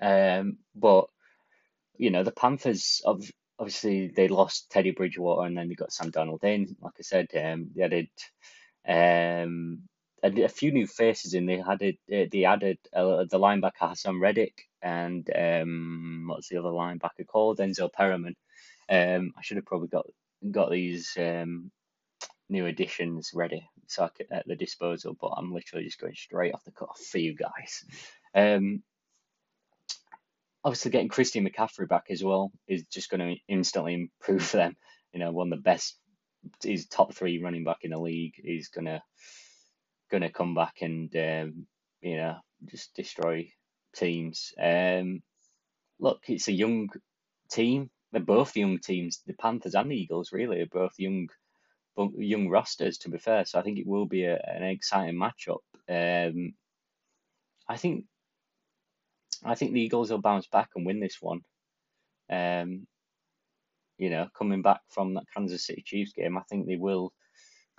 Um, 0.00 0.58
but 0.74 1.06
you 1.96 2.10
know 2.10 2.22
the 2.22 2.32
Panthers, 2.32 3.02
obviously 3.58 4.08
they 4.08 4.28
lost 4.28 4.70
Teddy 4.70 4.92
Bridgewater 4.92 5.46
and 5.46 5.56
then 5.56 5.68
they 5.68 5.74
got 5.74 5.92
Sam 5.92 6.10
Darnold 6.10 6.44
in. 6.44 6.76
Like 6.80 6.94
I 6.98 7.02
said, 7.02 7.28
um, 7.36 7.70
they 7.74 7.82
added 7.82 8.08
um, 8.88 9.82
a, 10.22 10.42
a 10.42 10.48
few 10.48 10.72
new 10.72 10.86
faces 10.86 11.34
in. 11.34 11.46
They 11.46 11.62
added 11.62 11.96
they 12.08 12.44
added 12.44 12.78
uh, 12.94 13.24
the 13.24 13.38
linebacker 13.38 13.72
Haason 13.80 14.20
Reddick 14.20 14.68
and 14.82 15.28
um, 15.36 16.24
what's 16.28 16.48
the 16.48 16.58
other 16.58 16.68
linebacker 16.68 17.26
called 17.26 17.58
Denzel 17.58 17.92
Perryman. 17.92 18.36
Um, 18.88 19.32
I 19.36 19.42
should 19.42 19.56
have 19.56 19.66
probably 19.66 19.88
got 19.88 20.06
got 20.50 20.70
these 20.70 21.16
um, 21.18 21.70
new 22.48 22.66
additions 22.66 23.30
ready 23.34 23.68
so 23.86 24.04
I 24.04 24.08
could, 24.08 24.26
at 24.30 24.46
the 24.46 24.56
disposal, 24.56 25.16
but 25.20 25.32
I'm 25.36 25.52
literally 25.52 25.84
just 25.84 26.00
going 26.00 26.14
straight 26.14 26.54
off 26.54 26.64
the 26.64 26.70
cuff 26.70 26.98
for 26.98 27.18
you 27.18 27.34
guys. 27.34 27.84
Um, 28.34 28.82
obviously, 30.64 30.90
getting 30.92 31.08
Christian 31.08 31.48
McCaffrey 31.48 31.88
back 31.88 32.06
as 32.10 32.22
well 32.22 32.52
is 32.68 32.84
just 32.84 33.10
going 33.10 33.20
to 33.20 33.40
instantly 33.48 33.94
improve 33.94 34.50
them. 34.52 34.76
You 35.12 35.20
know, 35.20 35.32
one 35.32 35.52
of 35.52 35.58
the 35.58 35.62
best, 35.62 35.96
he's 36.62 36.86
top 36.86 37.14
three 37.14 37.42
running 37.42 37.64
back 37.64 37.78
in 37.82 37.90
the 37.90 37.98
league. 37.98 38.34
He's 38.36 38.68
gonna 40.10 40.20
gonna 40.26 40.32
come 40.32 40.54
back 40.54 40.76
and 40.82 41.14
um, 41.16 41.66
you 42.00 42.16
know 42.16 42.36
just 42.66 42.94
destroy 42.94 43.50
teams. 43.94 44.52
Um, 44.60 45.22
look, 45.98 46.22
it's 46.28 46.48
a 46.48 46.52
young 46.52 46.88
team. 47.50 47.90
They're 48.12 48.22
both 48.22 48.56
young 48.56 48.78
teams. 48.78 49.22
The 49.26 49.34
Panthers 49.34 49.74
and 49.74 49.90
the 49.90 49.96
Eagles 49.96 50.32
really 50.32 50.60
are 50.60 50.66
both 50.66 50.94
young 50.98 51.28
young 52.16 52.48
rosters. 52.48 52.98
To 52.98 53.10
be 53.10 53.18
fair, 53.18 53.44
so 53.44 53.58
I 53.58 53.62
think 53.62 53.78
it 53.78 53.86
will 53.86 54.06
be 54.06 54.24
a, 54.24 54.40
an 54.46 54.62
exciting 54.64 55.18
matchup. 55.18 55.60
Um, 55.88 56.54
I 57.68 57.76
think 57.76 58.04
I 59.44 59.54
think 59.54 59.72
the 59.72 59.80
Eagles 59.80 60.10
will 60.10 60.20
bounce 60.20 60.46
back 60.48 60.70
and 60.76 60.84
win 60.84 61.00
this 61.00 61.18
one. 61.20 61.40
Um, 62.30 62.86
you 63.98 64.10
know, 64.10 64.28
coming 64.36 64.62
back 64.62 64.80
from 64.88 65.14
that 65.14 65.24
Kansas 65.34 65.66
City 65.66 65.82
Chiefs 65.84 66.12
game, 66.12 66.38
I 66.38 66.42
think 66.48 66.66
they 66.66 66.76
will 66.76 67.12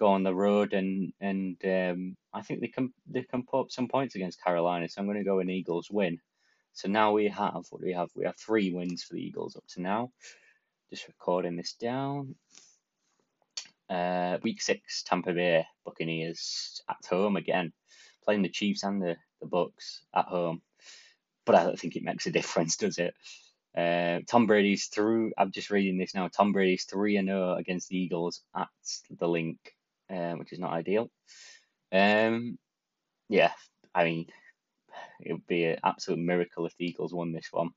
go 0.01 0.07
on 0.07 0.23
the 0.23 0.33
road 0.33 0.73
and 0.73 1.13
and 1.21 1.57
um, 1.63 2.17
I 2.33 2.41
think 2.41 2.59
they 2.59 2.67
can 2.67 2.91
they 3.07 3.21
can 3.21 3.43
put 3.43 3.61
up 3.61 3.71
some 3.71 3.87
points 3.87 4.15
against 4.15 4.43
Carolina. 4.43 4.89
So 4.89 4.99
I'm 4.99 5.05
going 5.05 5.19
to 5.19 5.23
go 5.23 5.39
an 5.39 5.49
Eagles 5.49 5.89
win. 5.91 6.19
So 6.73 6.89
now 6.89 7.11
we 7.11 7.27
have 7.27 7.65
what 7.69 7.81
do 7.81 7.85
we 7.85 7.93
have? 7.93 8.09
We 8.15 8.25
have 8.25 8.35
three 8.35 8.73
wins 8.73 9.03
for 9.03 9.13
the 9.13 9.21
Eagles 9.21 9.55
up 9.55 9.63
to 9.75 9.81
now. 9.81 10.11
Just 10.89 11.07
recording 11.07 11.55
this 11.55 11.73
down. 11.73 12.35
Uh, 13.89 14.37
week 14.41 14.61
six, 14.61 15.03
Tampa 15.03 15.33
Bay 15.33 15.65
Buccaneers 15.85 16.81
at 16.89 17.05
home 17.07 17.35
again, 17.35 17.71
playing 18.25 18.41
the 18.41 18.49
Chiefs 18.49 18.83
and 18.83 19.01
the, 19.01 19.17
the 19.41 19.47
Bucs 19.47 19.99
at 20.15 20.25
home. 20.25 20.61
But 21.45 21.55
I 21.55 21.63
don't 21.63 21.79
think 21.79 21.95
it 21.95 22.03
makes 22.03 22.25
a 22.25 22.31
difference, 22.31 22.77
does 22.77 22.97
it? 22.97 23.13
Uh, 23.77 24.21
Tom 24.27 24.47
Brady's 24.47 24.87
through. 24.87 25.33
I'm 25.37 25.51
just 25.51 25.69
reading 25.69 25.97
this 25.97 26.15
now. 26.15 26.27
Tom 26.29 26.53
Brady's 26.53 26.85
three 26.85 27.17
and 27.17 27.27
zero 27.27 27.55
against 27.55 27.89
the 27.89 27.97
Eagles 27.97 28.41
at 28.55 28.67
the 29.19 29.27
Linc, 29.27 29.59
uh, 30.11 30.33
which 30.33 30.53
is 30.53 30.59
not 30.59 30.73
ideal. 30.73 31.09
Um, 31.91 32.57
yeah, 33.29 33.51
I 33.93 34.03
mean, 34.03 34.27
it 35.19 35.33
would 35.33 35.47
be 35.47 35.65
an 35.65 35.79
absolute 35.83 36.19
miracle 36.19 36.65
if 36.65 36.75
the 36.77 36.85
Eagles 36.85 37.13
won 37.13 37.31
this 37.31 37.49
one. 37.51 37.69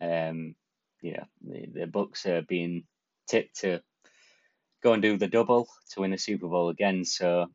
Um, 0.00 0.54
you 1.00 1.12
know, 1.12 1.24
the, 1.42 1.86
the 1.86 2.32
are 2.32 2.42
being 2.42 2.84
tipped 3.26 3.60
to 3.60 3.80
go 4.82 4.92
and 4.92 5.02
do 5.02 5.16
the 5.16 5.26
double 5.26 5.68
to 5.90 6.00
win 6.00 6.10
the 6.10 6.18
Super 6.18 6.48
Bowl 6.48 6.68
again. 6.68 7.04
So 7.04 7.46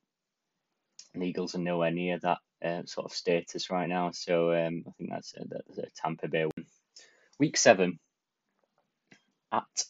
the 1.13 1.23
Eagles 1.23 1.55
are 1.55 1.59
nowhere 1.59 1.91
near 1.91 2.19
that 2.19 2.39
uh, 2.63 2.83
sort 2.85 3.05
of 3.05 3.13
status 3.13 3.69
right 3.69 3.87
now. 3.87 4.11
So 4.11 4.51
um, 4.53 4.83
I 4.87 4.91
think 4.97 5.09
that's 5.09 5.33
a, 5.35 5.43
that's 5.47 5.77
a 5.77 5.87
Tampa 6.01 6.27
Bay 6.27 6.45
win. 6.45 6.65
Week 7.39 7.57
seven 7.57 7.99
at 9.51 9.83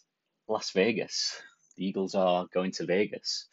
Las 0.48 0.72
Vegas. 0.72 1.42
The 1.78 1.86
Eagles 1.86 2.16
are 2.16 2.48
going 2.54 2.72
to 2.74 2.86
Vegas 2.86 3.48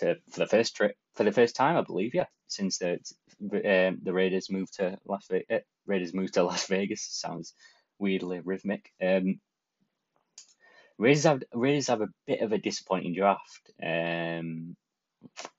to 0.00 0.16
for 0.30 0.40
the 0.40 0.46
first 0.46 0.76
trip 0.76 0.96
for 1.14 1.24
the 1.24 1.32
first 1.32 1.56
time, 1.56 1.76
I 1.76 1.82
believe. 1.82 2.14
Yeah, 2.14 2.26
since 2.48 2.78
the 2.78 2.98
um, 3.40 3.98
the 4.02 4.12
Raiders 4.12 4.50
moved 4.50 4.74
to 4.74 4.98
Las 5.06 5.26
Vegas. 5.30 5.46
Uh, 5.50 5.58
Raiders 5.86 6.14
moved 6.14 6.34
to 6.34 6.42
Las 6.50 6.66
Vegas. 6.66 7.06
Sounds 7.10 7.54
weirdly 7.98 8.40
rhythmic. 8.40 8.90
Um, 9.02 9.40
Raiders 10.98 11.24
have 11.24 11.42
Raiders 11.54 11.88
have 11.88 12.02
a 12.02 12.08
bit 12.26 12.40
of 12.40 12.52
a 12.52 12.58
disappointing 12.58 13.14
draft. 13.14 13.70
Um, 13.82 14.76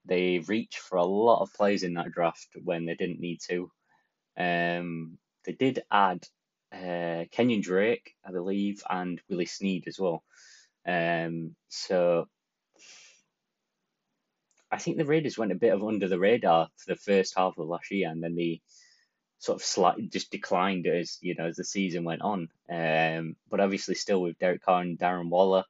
they 0.06 0.40
reached 0.40 0.80
for 0.80 0.98
a 0.98 1.06
lot 1.06 1.42
of 1.42 1.54
players 1.54 1.84
in 1.84 1.94
that 1.96 2.12
draft 2.12 2.48
when 2.64 2.86
they 2.86 2.96
didn't 2.96 3.20
need 3.20 3.40
to. 3.50 3.72
Um, 4.38 5.18
they 5.46 5.54
did 5.54 5.84
add 5.92 6.24
uh, 6.74 7.26
Kenyan 7.36 7.62
Drake, 7.62 8.14
I 8.26 8.32
believe, 8.32 8.82
and 8.90 9.22
Willie 9.30 9.46
Snead 9.46 9.88
as 9.88 10.00
well. 10.00 10.24
Um, 10.88 11.56
so 11.70 12.28
I 14.72 14.78
think 14.78 14.98
the 14.98 15.06
Raiders 15.06 15.38
went 15.38 15.52
a 15.52 15.56
bit 15.56 15.74
of 15.74 15.84
under 15.84 16.08
the 16.08 16.20
radar 16.20 16.70
for 16.78 16.94
the 16.94 17.00
first 17.00 17.34
half 17.36 17.58
of 17.58 17.68
last 17.68 17.92
year, 17.92 18.10
and 18.10 18.24
then 18.24 18.36
they 18.36 18.62
sort 19.40 19.60
of 19.60 19.66
slightly 19.66 20.08
just 20.08 20.32
declined 20.32 20.86
as 20.86 21.18
you 21.22 21.36
know 21.36 21.48
as 21.48 21.58
the 21.58 21.64
season 21.64 22.04
went 22.04 22.22
on. 22.22 22.48
Um, 22.70 23.36
but 23.50 23.60
obviously 23.60 23.96
still 23.96 24.22
with 24.22 24.40
Derek 24.40 24.64
Carr 24.64 24.82
and 24.82 24.98
Darren 25.00 25.30
Waller, 25.30 25.66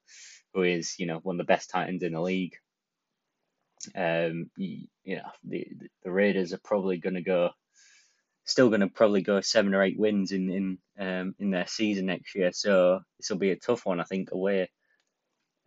who 0.54 0.64
is 0.64 1.00
you 1.00 1.08
know 1.08 1.20
one 1.24 1.36
of 1.36 1.46
the 1.46 1.52
best 1.52 1.70
tight 1.70 1.88
ends 1.88 2.04
in 2.04 2.14
the 2.14 2.22
league. 2.22 2.56
Um, 3.96 4.52
you, 4.58 4.88
you 5.04 5.16
know 5.16 5.32
the 5.44 5.68
the 6.04 6.12
Raiders 6.12 6.54
are 6.54 6.60
probably 6.64 6.98
going 6.98 7.16
to 7.16 7.22
go, 7.22 7.52
still 8.46 8.70
going 8.70 8.82
to 8.82 8.88
probably 8.88 9.22
go 9.22 9.42
seven 9.42 9.74
or 9.74 9.82
eight 9.82 9.98
wins 9.98 10.32
in 10.32 10.52
in 10.52 10.78
um 11.00 11.36
in 11.40 11.50
their 11.50 11.68
season 11.68 12.06
next 12.06 12.36
year. 12.36 12.52
So 12.54 13.00
this 13.18 13.30
will 13.30 13.38
be 13.38 13.52
a 13.52 13.56
tough 13.56 13.86
one, 13.86 14.00
I 14.00 14.04
think, 14.04 14.32
away, 14.32 14.70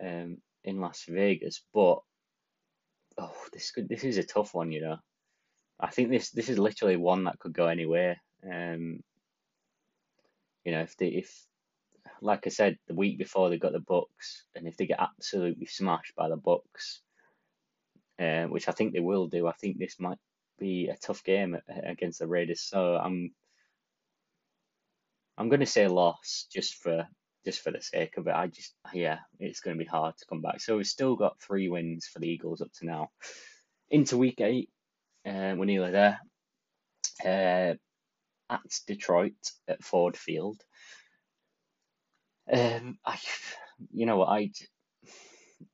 um, 0.00 0.38
in 0.62 0.80
Las 0.80 1.04
Vegas. 1.08 1.62
But 1.72 2.00
oh, 3.18 3.34
this 3.52 3.70
could 3.70 3.88
this 3.88 4.04
is 4.04 4.18
a 4.18 4.24
tough 4.24 4.54
one, 4.54 4.72
you 4.72 4.80
know. 4.80 4.96
I 5.80 5.90
think 5.90 6.10
this 6.10 6.30
this 6.30 6.48
is 6.48 6.58
literally 6.58 6.96
one 6.96 7.24
that 7.24 7.38
could 7.38 7.52
go 7.52 7.66
anywhere. 7.66 8.16
Um, 8.44 9.00
you 10.64 10.72
know, 10.72 10.80
if 10.80 10.96
they 10.96 11.08
if 11.08 11.46
like 12.20 12.46
I 12.46 12.50
said 12.50 12.78
the 12.86 12.94
week 12.94 13.18
before 13.18 13.50
they 13.50 13.58
got 13.58 13.72
the 13.72 13.80
Bucs, 13.80 14.42
and 14.54 14.66
if 14.66 14.76
they 14.76 14.86
get 14.86 15.00
absolutely 15.00 15.66
smashed 15.66 16.14
by 16.16 16.28
the 16.28 16.36
Bucs, 16.36 17.00
uh, 18.18 18.48
which 18.48 18.68
I 18.68 18.72
think 18.72 18.92
they 18.92 19.00
will 19.00 19.26
do, 19.26 19.46
I 19.46 19.52
think 19.52 19.78
this 19.78 19.96
might 19.98 20.18
be 20.58 20.88
a 20.88 20.96
tough 20.96 21.24
game 21.24 21.56
against 21.84 22.20
the 22.20 22.26
Raiders. 22.26 22.62
So 22.62 22.96
I'm 22.96 23.32
I'm 25.36 25.48
going 25.48 25.60
to 25.60 25.66
say 25.66 25.88
loss 25.88 26.46
just 26.52 26.76
for 26.76 27.06
just 27.44 27.60
for 27.60 27.70
the 27.70 27.80
sake 27.80 28.16
of 28.16 28.26
it. 28.26 28.34
I 28.34 28.46
just 28.46 28.74
yeah, 28.92 29.18
it's 29.38 29.60
going 29.60 29.76
to 29.76 29.82
be 29.84 29.88
hard 29.88 30.16
to 30.18 30.26
come 30.26 30.40
back. 30.40 30.60
So 30.60 30.76
we've 30.76 30.86
still 30.86 31.16
got 31.16 31.40
three 31.40 31.68
wins 31.68 32.06
for 32.06 32.18
the 32.18 32.28
Eagles 32.28 32.60
up 32.60 32.72
to 32.80 32.86
now. 32.86 33.10
Into 33.90 34.16
week 34.16 34.40
eight, 34.40 34.70
uh, 35.26 35.54
we're 35.56 35.66
nearly 35.66 35.92
there. 35.92 36.20
Uh, 37.24 37.74
at 38.50 38.80
Detroit 38.86 39.32
at 39.68 39.82
Ford 39.82 40.16
Field. 40.16 40.60
Um, 42.52 42.98
I, 43.04 43.18
you 43.92 44.06
know 44.06 44.18
what 44.18 44.28
I, 44.28 44.50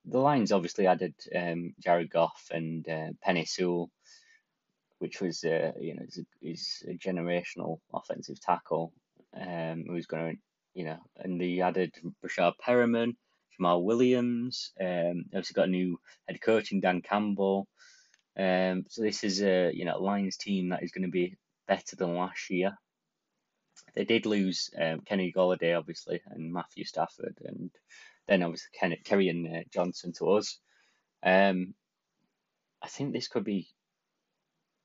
the 0.04 0.18
Lions 0.18 0.52
obviously 0.52 0.87
added 0.87 1.14
um, 1.35 1.74
Jared 1.83 2.11
Goff 2.11 2.48
and 2.50 2.88
uh, 2.88 3.09
Penei 3.26 3.48
Sewell, 3.48 3.90
which 4.98 5.20
was 5.20 5.42
uh, 5.44 5.72
you 5.80 5.94
know 5.94 6.02
is 6.06 6.18
a, 6.18 6.48
is 6.48 6.83
a 6.88 6.96
generational 6.96 7.78
offensive 7.92 8.40
tackle 8.40 8.92
um, 9.37 9.85
who's 9.88 10.06
going 10.06 10.37
to 10.37 10.42
you 10.74 10.85
know, 10.85 10.98
and 11.16 11.40
they 11.40 11.61
added 11.61 11.94
Breshad 12.24 12.54
Perriman, 12.64 13.16
Jamaal 13.59 13.83
Williams. 13.83 14.72
Um, 14.80 15.24
obviously 15.26 15.54
got 15.54 15.68
a 15.68 15.70
new 15.70 15.98
head 16.28 16.40
coach 16.40 16.72
in 16.72 16.80
Dan 16.80 17.02
Campbell. 17.02 17.66
Um, 18.38 18.85
so 18.88 19.02
this 19.02 19.24
is 19.24 19.42
a 19.42 19.72
you 19.74 19.85
know 19.85 19.98
Lions 19.98 20.37
team 20.37 20.70
that 20.70 20.83
is 20.83 20.92
going 20.92 21.04
to 21.04 21.11
be 21.11 21.37
better 21.66 21.96
than 21.96 22.14
last 22.14 22.50
year. 22.50 22.76
They 23.94 24.04
did 24.04 24.26
lose 24.26 24.70
um, 24.80 25.00
Kenny 25.00 25.33
Golladay 25.37 25.76
obviously 25.76 26.20
and 26.26 26.52
Matthew 26.52 26.85
Stafford, 26.85 27.38
and 27.44 27.70
then 28.28 28.42
obviously 28.42 28.70
Ken, 28.78 28.96
Kerryon 29.04 29.61
uh, 29.61 29.62
Johnson 29.72 30.12
to 30.18 30.33
us. 30.33 30.59
Um, 31.22 31.74
I 32.83 32.88
think 32.88 33.12
this 33.12 33.28
could 33.28 33.44
be. 33.44 33.68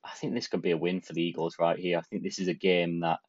I 0.04 0.12
think 0.12 0.34
this 0.34 0.48
could 0.48 0.62
be 0.62 0.72
a 0.72 0.78
win 0.78 1.02
for 1.02 1.14
the 1.14 1.24
Eagles 1.24 1.58
right 1.60 1.80
here. 1.80 1.98
I 1.98 2.02
think 2.02 2.22
this 2.22 2.38
is 2.38 2.48
a 2.48 2.54
game 2.54 3.00
that 3.00 3.20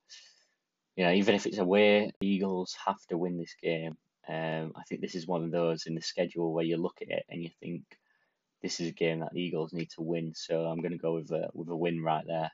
you 0.97 1.05
know, 1.05 1.13
even 1.13 1.35
if 1.35 1.47
it's 1.47 1.59
away, 1.59 2.11
Eagles 2.23 2.77
have 2.85 3.01
to 3.09 3.19
win 3.19 3.37
this 3.37 3.55
game. 3.63 3.97
Um, 4.29 4.73
I 4.75 4.83
think 4.89 5.01
this 5.01 5.15
is 5.15 5.27
one 5.27 5.45
of 5.45 5.51
those 5.51 5.87
in 5.87 5.95
the 5.95 6.01
schedule 6.01 6.53
where 6.53 6.65
you 6.65 6.79
look 6.79 6.99
at 7.03 7.11
it 7.11 7.25
and 7.29 7.43
you 7.43 7.51
think 7.61 7.83
this 8.63 8.81
is 8.81 8.89
a 8.89 8.93
game 8.93 9.21
that 9.21 9.37
Eagles 9.37 9.73
need 9.73 9.91
to 9.91 10.03
win. 10.03 10.33
So 10.35 10.65
I'm 10.65 10.81
going 10.81 10.93
to 10.93 10.99
go 10.99 11.15
with 11.15 11.31
a 11.31 11.49
with 11.53 11.69
a 11.69 11.77
win 11.77 12.03
right 12.03 12.25
there. 12.27 12.51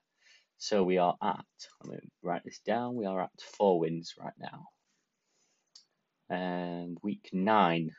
So 0.58 0.82
we 0.82 0.98
are 0.98 1.14
at. 1.22 1.44
I'm 1.80 1.88
going 1.88 2.00
to 2.00 2.06
write 2.22 2.44
this 2.44 2.60
down. 2.66 2.96
We 2.96 3.06
are 3.06 3.22
at 3.22 3.30
four 3.56 3.80
wins 3.80 4.14
right 4.18 4.34
now. 4.38 4.66
And 6.28 6.98
week 7.02 7.30
nine, 7.32 7.90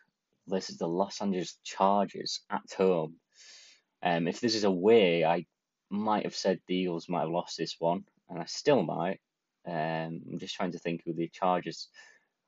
this 0.48 0.70
is 0.70 0.78
the 0.78 0.88
Los 0.88 1.22
Angeles 1.22 1.58
Chargers 1.64 2.42
at 2.50 2.72
home. 2.78 3.16
Um, 4.02 4.28
if 4.28 4.40
this 4.40 4.56
is 4.56 4.66
away, 4.66 5.24
I 5.24 5.46
might 5.90 6.26
have 6.26 6.36
said 6.36 6.60
the 6.68 6.76
Eagles 6.76 7.08
might 7.08 7.22
have 7.22 7.30
lost 7.30 7.58
this 7.58 7.76
one, 7.80 8.04
and 8.30 8.40
I 8.40 8.46
still 8.46 8.84
might. 8.84 9.20
Um, 9.66 10.22
I'm 10.32 10.40
just 10.40 10.56
trying 10.56 10.72
to 10.74 10.80
think 10.80 11.02
who 11.06 11.14
the 11.14 11.30
Chargers. 11.30 11.90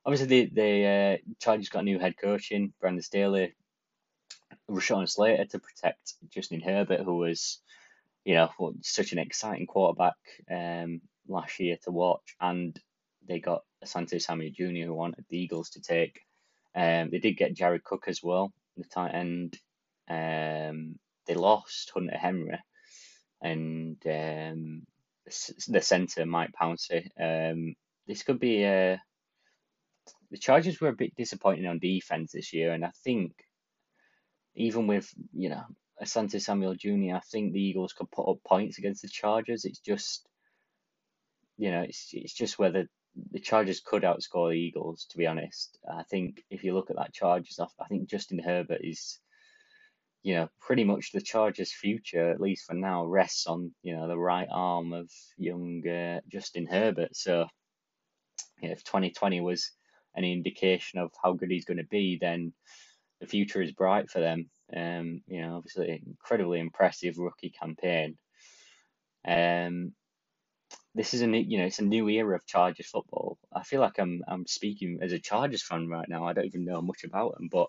Obviously, 0.06 0.46
the 0.46 0.52
the 0.54 0.86
uh, 0.86 1.18
Chargers 1.40 1.70
got 1.70 1.80
a 1.80 1.84
new 1.84 2.00
head 2.00 2.16
coach 2.18 2.52
in 2.52 2.74
Brandon 2.80 3.02
Staley, 3.02 3.56
Rashawn 4.70 5.10
Slater 5.10 5.46
to 5.46 5.60
protect 5.60 6.14
Justin 6.30 6.62
Herbert, 6.62 7.02
who 7.02 7.18
was, 7.18 7.60
you 8.24 8.36
know, 8.36 8.50
such 8.82 9.12
an 9.12 9.20
exciting 9.20 9.68
quarterback 9.68 10.16
um, 10.52 11.02
last 11.28 11.60
year 11.60 11.78
to 11.84 11.92
watch, 11.92 12.36
and 12.40 12.80
they 13.28 13.40
got 13.40 13.64
Asante 13.84 14.22
Samuel 14.22 14.52
Jr. 14.54 14.88
who 14.88 14.94
wanted 14.94 15.26
the 15.30 15.38
Eagles 15.38 15.72
to 15.72 15.82
take. 15.82 16.22
Um, 16.76 17.10
they 17.10 17.20
did 17.20 17.38
get 17.38 17.56
Jared 17.56 17.84
Cook 17.84 18.06
as 18.08 18.22
well, 18.22 18.52
the 18.78 18.84
tight 18.84 19.14
end. 19.14 19.58
Um, 20.10 21.00
they 21.26 21.34
lost 21.34 21.92
Hunter 21.94 22.18
Henry, 22.18 22.60
and 23.42 23.98
um, 24.06 24.84
the 25.68 25.82
centre 25.82 26.26
Mike 26.26 26.52
Pouncey. 26.60 27.10
Um, 27.20 27.76
this 28.08 28.24
could 28.24 28.40
be 28.40 28.64
a. 28.64 28.94
Uh, 28.94 28.98
the 30.32 30.38
Chargers 30.38 30.82
were 30.82 30.90
a 30.90 30.96
bit 30.96 31.16
disappointing 31.16 31.68
on 31.68 31.80
defense 31.80 32.32
this 32.32 32.52
year, 32.52 32.74
and 32.74 32.84
I 32.84 32.92
think 33.04 33.32
even 34.56 34.88
with 34.88 35.10
you 35.34 35.50
know 35.50 35.64
Asante 36.02 36.42
Samuel 36.42 36.76
Jr., 36.76 37.16
I 37.16 37.22
think 37.32 37.54
the 37.54 37.62
Eagles 37.62 37.94
could 37.94 38.12
put 38.12 38.30
up 38.30 38.38
points 38.44 38.78
against 38.78 39.02
the 39.02 39.08
Chargers. 39.08 39.66
It's 39.66 39.80
just 39.80 40.28
you 41.58 41.72
know 41.72 41.82
it's 41.82 42.10
it's 42.14 42.34
just 42.34 42.60
whether 42.60 42.88
the 43.32 43.40
Chargers 43.40 43.80
could 43.80 44.04
outscore 44.04 44.52
the 44.52 44.60
Eagles. 44.60 45.06
To 45.12 45.18
be 45.18 45.28
honest, 45.28 45.78
I 45.90 46.04
think 46.04 46.44
if 46.50 46.64
you 46.64 46.74
look 46.74 46.90
at 46.90 46.98
that 46.98 47.14
Chargers, 47.14 47.60
I 47.60 47.86
think 47.88 48.10
Justin 48.10 48.40
Herbert 48.40 48.82
is 48.84 49.20
you 50.26 50.34
know, 50.34 50.50
pretty 50.60 50.84
much 50.84 51.12
the 51.12 51.22
Chargers' 51.22 51.72
future, 51.72 52.32
at 52.32 52.42
least 52.42 52.66
for 52.66 52.74
now, 52.74 53.06
rests 53.06 53.46
on 53.46 53.72
you 53.84 53.96
know 53.96 54.08
the 54.08 54.18
right 54.18 54.48
arm 54.52 54.92
of 54.92 55.08
young 55.38 55.88
uh, 55.88 56.20
Justin 56.28 56.66
Herbert. 56.66 57.16
So, 57.16 57.46
if 58.60 58.84
2020 58.84 59.42
was 59.42 59.72
any 60.18 60.34
indication 60.34 60.98
of 60.98 61.12
how 61.24 61.34
good 61.34 61.52
he's 61.52 61.66
going 61.66 61.78
to 61.78 61.84
be, 61.84 62.18
then 62.20 62.54
the 63.22 63.28
future 63.28 63.62
is 63.62 63.72
bright 63.72 64.10
for 64.10 64.20
them. 64.20 64.50
Um, 64.76 65.22
you 65.28 65.42
know, 65.42 65.58
obviously, 65.58 66.02
incredibly 66.04 66.60
impressive 66.60 67.20
rookie 67.20 67.52
campaign. 67.52 68.18
Um, 69.28 69.92
this 70.96 71.14
is 71.14 71.22
a 71.22 71.28
new, 71.28 71.40
you 71.40 71.58
know, 71.58 71.66
it's 71.66 71.80
a 71.80 71.84
new 71.84 72.08
era 72.08 72.36
of 72.36 72.46
Chargers 72.46 72.88
football. 72.88 73.38
I 73.54 73.64
feel 73.64 73.82
like 73.82 74.00
I'm 74.00 74.24
I'm 74.28 74.48
speaking 74.48 75.00
as 75.02 75.12
a 75.12 75.20
Chargers 75.20 75.62
fan 75.62 75.90
right 75.90 76.08
now. 76.08 76.26
I 76.26 76.34
don't 76.34 76.46
even 76.46 76.66
know 76.66 76.82
much 76.82 77.04
about 77.04 77.38
them, 77.38 77.50
but 77.52 77.68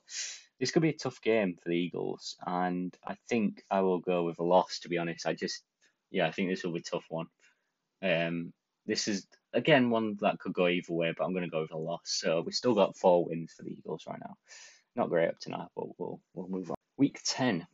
this 0.61 0.71
could 0.71 0.83
be 0.83 0.91
a 0.91 0.97
tough 0.97 1.21
game 1.21 1.57
for 1.63 1.69
the 1.69 1.77
Eagles, 1.77 2.37
and 2.47 2.97
I 3.07 3.17
think 3.29 3.65
I 3.71 3.81
will 3.81 3.99
go 3.99 4.23
with 4.25 4.39
a 4.39 4.45
loss. 4.45 4.79
To 4.81 4.89
be 4.89 4.99
honest, 4.99 5.27
I 5.27 5.35
just 5.35 5.63
yeah, 6.11 6.27
I 6.27 6.31
think 6.31 6.49
this 6.49 6.63
will 6.63 6.73
be 6.73 6.79
a 6.81 6.83
tough 6.83 7.05
one. 7.09 7.27
Um, 8.03 8.53
this 8.87 9.09
is 9.09 9.27
again 9.53 9.91
one 9.91 10.17
that 10.21 10.39
could 10.39 10.55
go 10.55 10.69
either 10.69 10.93
way, 10.93 11.13
but 11.17 11.25
I'm 11.25 11.33
going 11.33 11.45
to 11.45 11.51
go 11.51 11.63
with 11.63 11.73
a 11.73 11.79
loss. 11.79 12.03
So 12.05 12.43
we've 12.43 12.55
still 12.55 12.75
got 12.75 12.97
four 12.97 13.25
wins 13.25 13.53
for 13.53 13.65
the 13.65 13.73
Eagles 13.73 14.05
right 14.07 14.21
now. 14.21 14.37
Not 14.95 15.11
great 15.11 15.29
up 15.29 15.41
to 15.41 15.51
now, 15.51 15.69
but 15.75 15.99
we'll 15.99 16.21
we'll 16.33 16.49
move 16.49 16.71
on. 16.71 16.77
Week 16.97 17.21
ten 17.25 17.67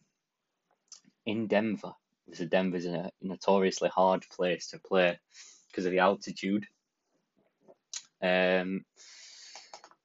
in 1.26 1.46
Denver. 1.46 1.92
So 2.32 2.46
Denver's 2.46 2.86
a 2.86 3.10
notoriously 3.20 3.88
hard 3.88 4.24
place 4.30 4.68
to 4.68 4.78
play 4.78 5.18
because 5.68 5.86
of 5.86 5.92
the 5.92 5.98
altitude. 5.98 6.66
Um, 8.22 8.84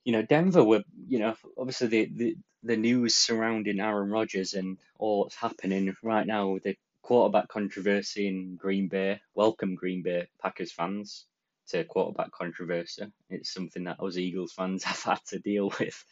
you 0.03 0.13
know, 0.13 0.21
Denver 0.23 0.63
were, 0.63 0.83
you 1.07 1.19
know, 1.19 1.35
obviously 1.57 1.87
the, 1.87 2.11
the, 2.13 2.37
the 2.63 2.77
news 2.77 3.15
surrounding 3.15 3.79
Aaron 3.79 4.09
Rodgers 4.09 4.53
and 4.53 4.77
all 4.97 5.25
that's 5.25 5.35
happening 5.35 5.95
right 6.01 6.25
now 6.25 6.49
with 6.49 6.63
the 6.63 6.75
quarterback 7.01 7.47
controversy 7.47 8.27
in 8.27 8.55
Green 8.55 8.87
Bay. 8.87 9.21
Welcome, 9.35 9.75
Green 9.75 10.01
Bay 10.01 10.27
Packers 10.41 10.71
fans, 10.71 11.25
to 11.69 11.83
quarterback 11.83 12.31
controversy. 12.31 13.05
It's 13.29 13.53
something 13.53 13.85
that 13.85 14.01
us 14.01 14.17
Eagles 14.17 14.53
fans 14.53 14.83
have 14.85 15.01
had 15.03 15.19
to 15.27 15.39
deal 15.39 15.71
with 15.79 16.03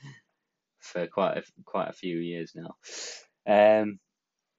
for 0.80 1.08
quite 1.08 1.38
a, 1.38 1.44
quite 1.66 1.90
a 1.90 1.94
few 1.94 2.18
years 2.18 2.54
now. 2.56 2.76
Um, 3.48 4.00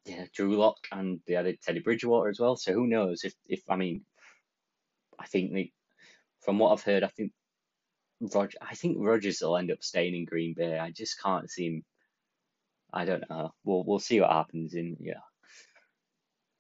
yeah, 0.07 0.27
Drew 0.33 0.57
Lock 0.57 0.79
and 0.93 1.21
they 1.27 1.35
added 1.35 1.61
Teddy 1.61 1.81
Bridgewater 1.81 2.29
as 2.31 2.39
well. 2.39 2.57
So 2.57 2.73
who 2.73 2.87
knows 2.87 3.25
if, 3.25 3.35
if 3.47 3.63
I 3.69 3.77
mean, 3.77 4.03
I 5.19 5.27
think 5.27 5.53
they, 5.53 5.73
from 6.43 6.59
what 6.59 6.73
I've 6.73 6.85
heard, 6.85 7.03
I 7.03 7.09
think 7.09 7.33
Roger, 8.21 8.57
I 8.63 8.75
think 8.75 8.99
Rodgers 9.01 9.41
will 9.43 9.57
end 9.57 9.73
up 9.73 9.83
staying 9.83 10.15
in 10.15 10.25
Green 10.25 10.55
Bay. 10.57 10.79
I 10.79 10.91
just 10.91 11.21
can't 11.21 11.51
see 11.51 11.67
him. 11.67 11.85
I 12.93 13.05
don't 13.05 13.29
know. 13.29 13.53
We'll 13.65 13.85
we'll 13.85 13.99
see 13.99 14.21
what 14.21 14.31
happens 14.31 14.75
in 14.75 14.97
yeah. 15.01 15.21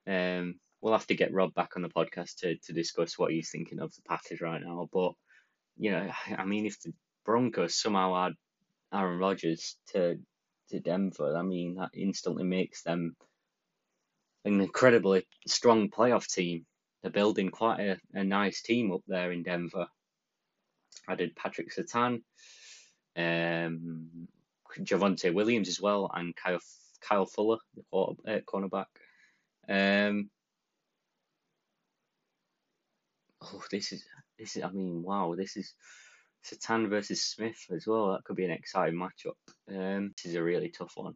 Um, 0.08 0.56
we'll 0.80 0.92
have 0.92 1.06
to 1.06 1.14
get 1.14 1.32
Rob 1.32 1.54
back 1.54 1.76
on 1.76 1.82
the 1.82 1.88
podcast 1.88 2.38
to 2.40 2.56
to 2.56 2.72
discuss 2.72 3.18
what 3.18 3.32
he's 3.32 3.50
thinking 3.50 3.80
of 3.80 3.94
the 3.94 4.02
Packers 4.08 4.40
right 4.40 4.60
now. 4.60 4.88
But 4.92 5.12
you 5.78 5.92
know, 5.92 6.10
I 6.36 6.44
mean, 6.44 6.66
if 6.66 6.80
the 6.82 6.92
Broncos 7.24 7.80
somehow 7.80 8.26
add 8.26 8.32
Aaron 8.92 9.18
Rodgers 9.18 9.76
to 9.92 10.18
to 10.70 10.80
Denver, 10.80 11.36
I 11.36 11.42
mean 11.42 11.76
that 11.76 11.90
instantly 11.94 12.44
makes 12.44 12.82
them 12.82 13.16
an 14.46 14.60
incredibly 14.60 15.26
strong 15.46 15.90
playoff 15.90 16.26
team. 16.28 16.64
They're 17.02 17.10
building 17.10 17.50
quite 17.50 17.80
a, 17.80 17.98
a 18.14 18.24
nice 18.24 18.62
team 18.62 18.92
up 18.92 19.02
there 19.06 19.32
in 19.32 19.42
Denver. 19.42 19.86
Did 21.16 21.36
Patrick 21.36 21.72
Surtain, 21.72 22.22
um, 23.16 24.28
Javonte 24.80 25.32
Williams 25.32 25.68
as 25.68 25.80
well, 25.80 26.10
and 26.12 26.34
Kyle 26.34 26.58
Kyle 27.00 27.26
Fuller, 27.26 27.58
the 27.76 27.82
quarter, 27.90 28.14
uh, 28.26 28.38
cornerback. 28.40 28.86
Um, 29.68 30.30
oh, 33.42 33.62
this 33.70 33.92
is 33.92 34.04
this 34.38 34.56
is. 34.56 34.64
I 34.64 34.70
mean, 34.70 35.02
wow, 35.02 35.34
this 35.36 35.56
is 35.56 35.74
Surtain 36.44 36.88
versus 36.88 37.22
Smith 37.22 37.66
as 37.70 37.86
well. 37.86 38.12
That 38.12 38.24
could 38.24 38.36
be 38.36 38.44
an 38.44 38.50
exciting 38.50 38.98
matchup. 38.98 39.36
Um, 39.68 40.12
this 40.16 40.30
is 40.30 40.34
a 40.34 40.42
really 40.42 40.70
tough 40.70 40.92
one. 40.96 41.14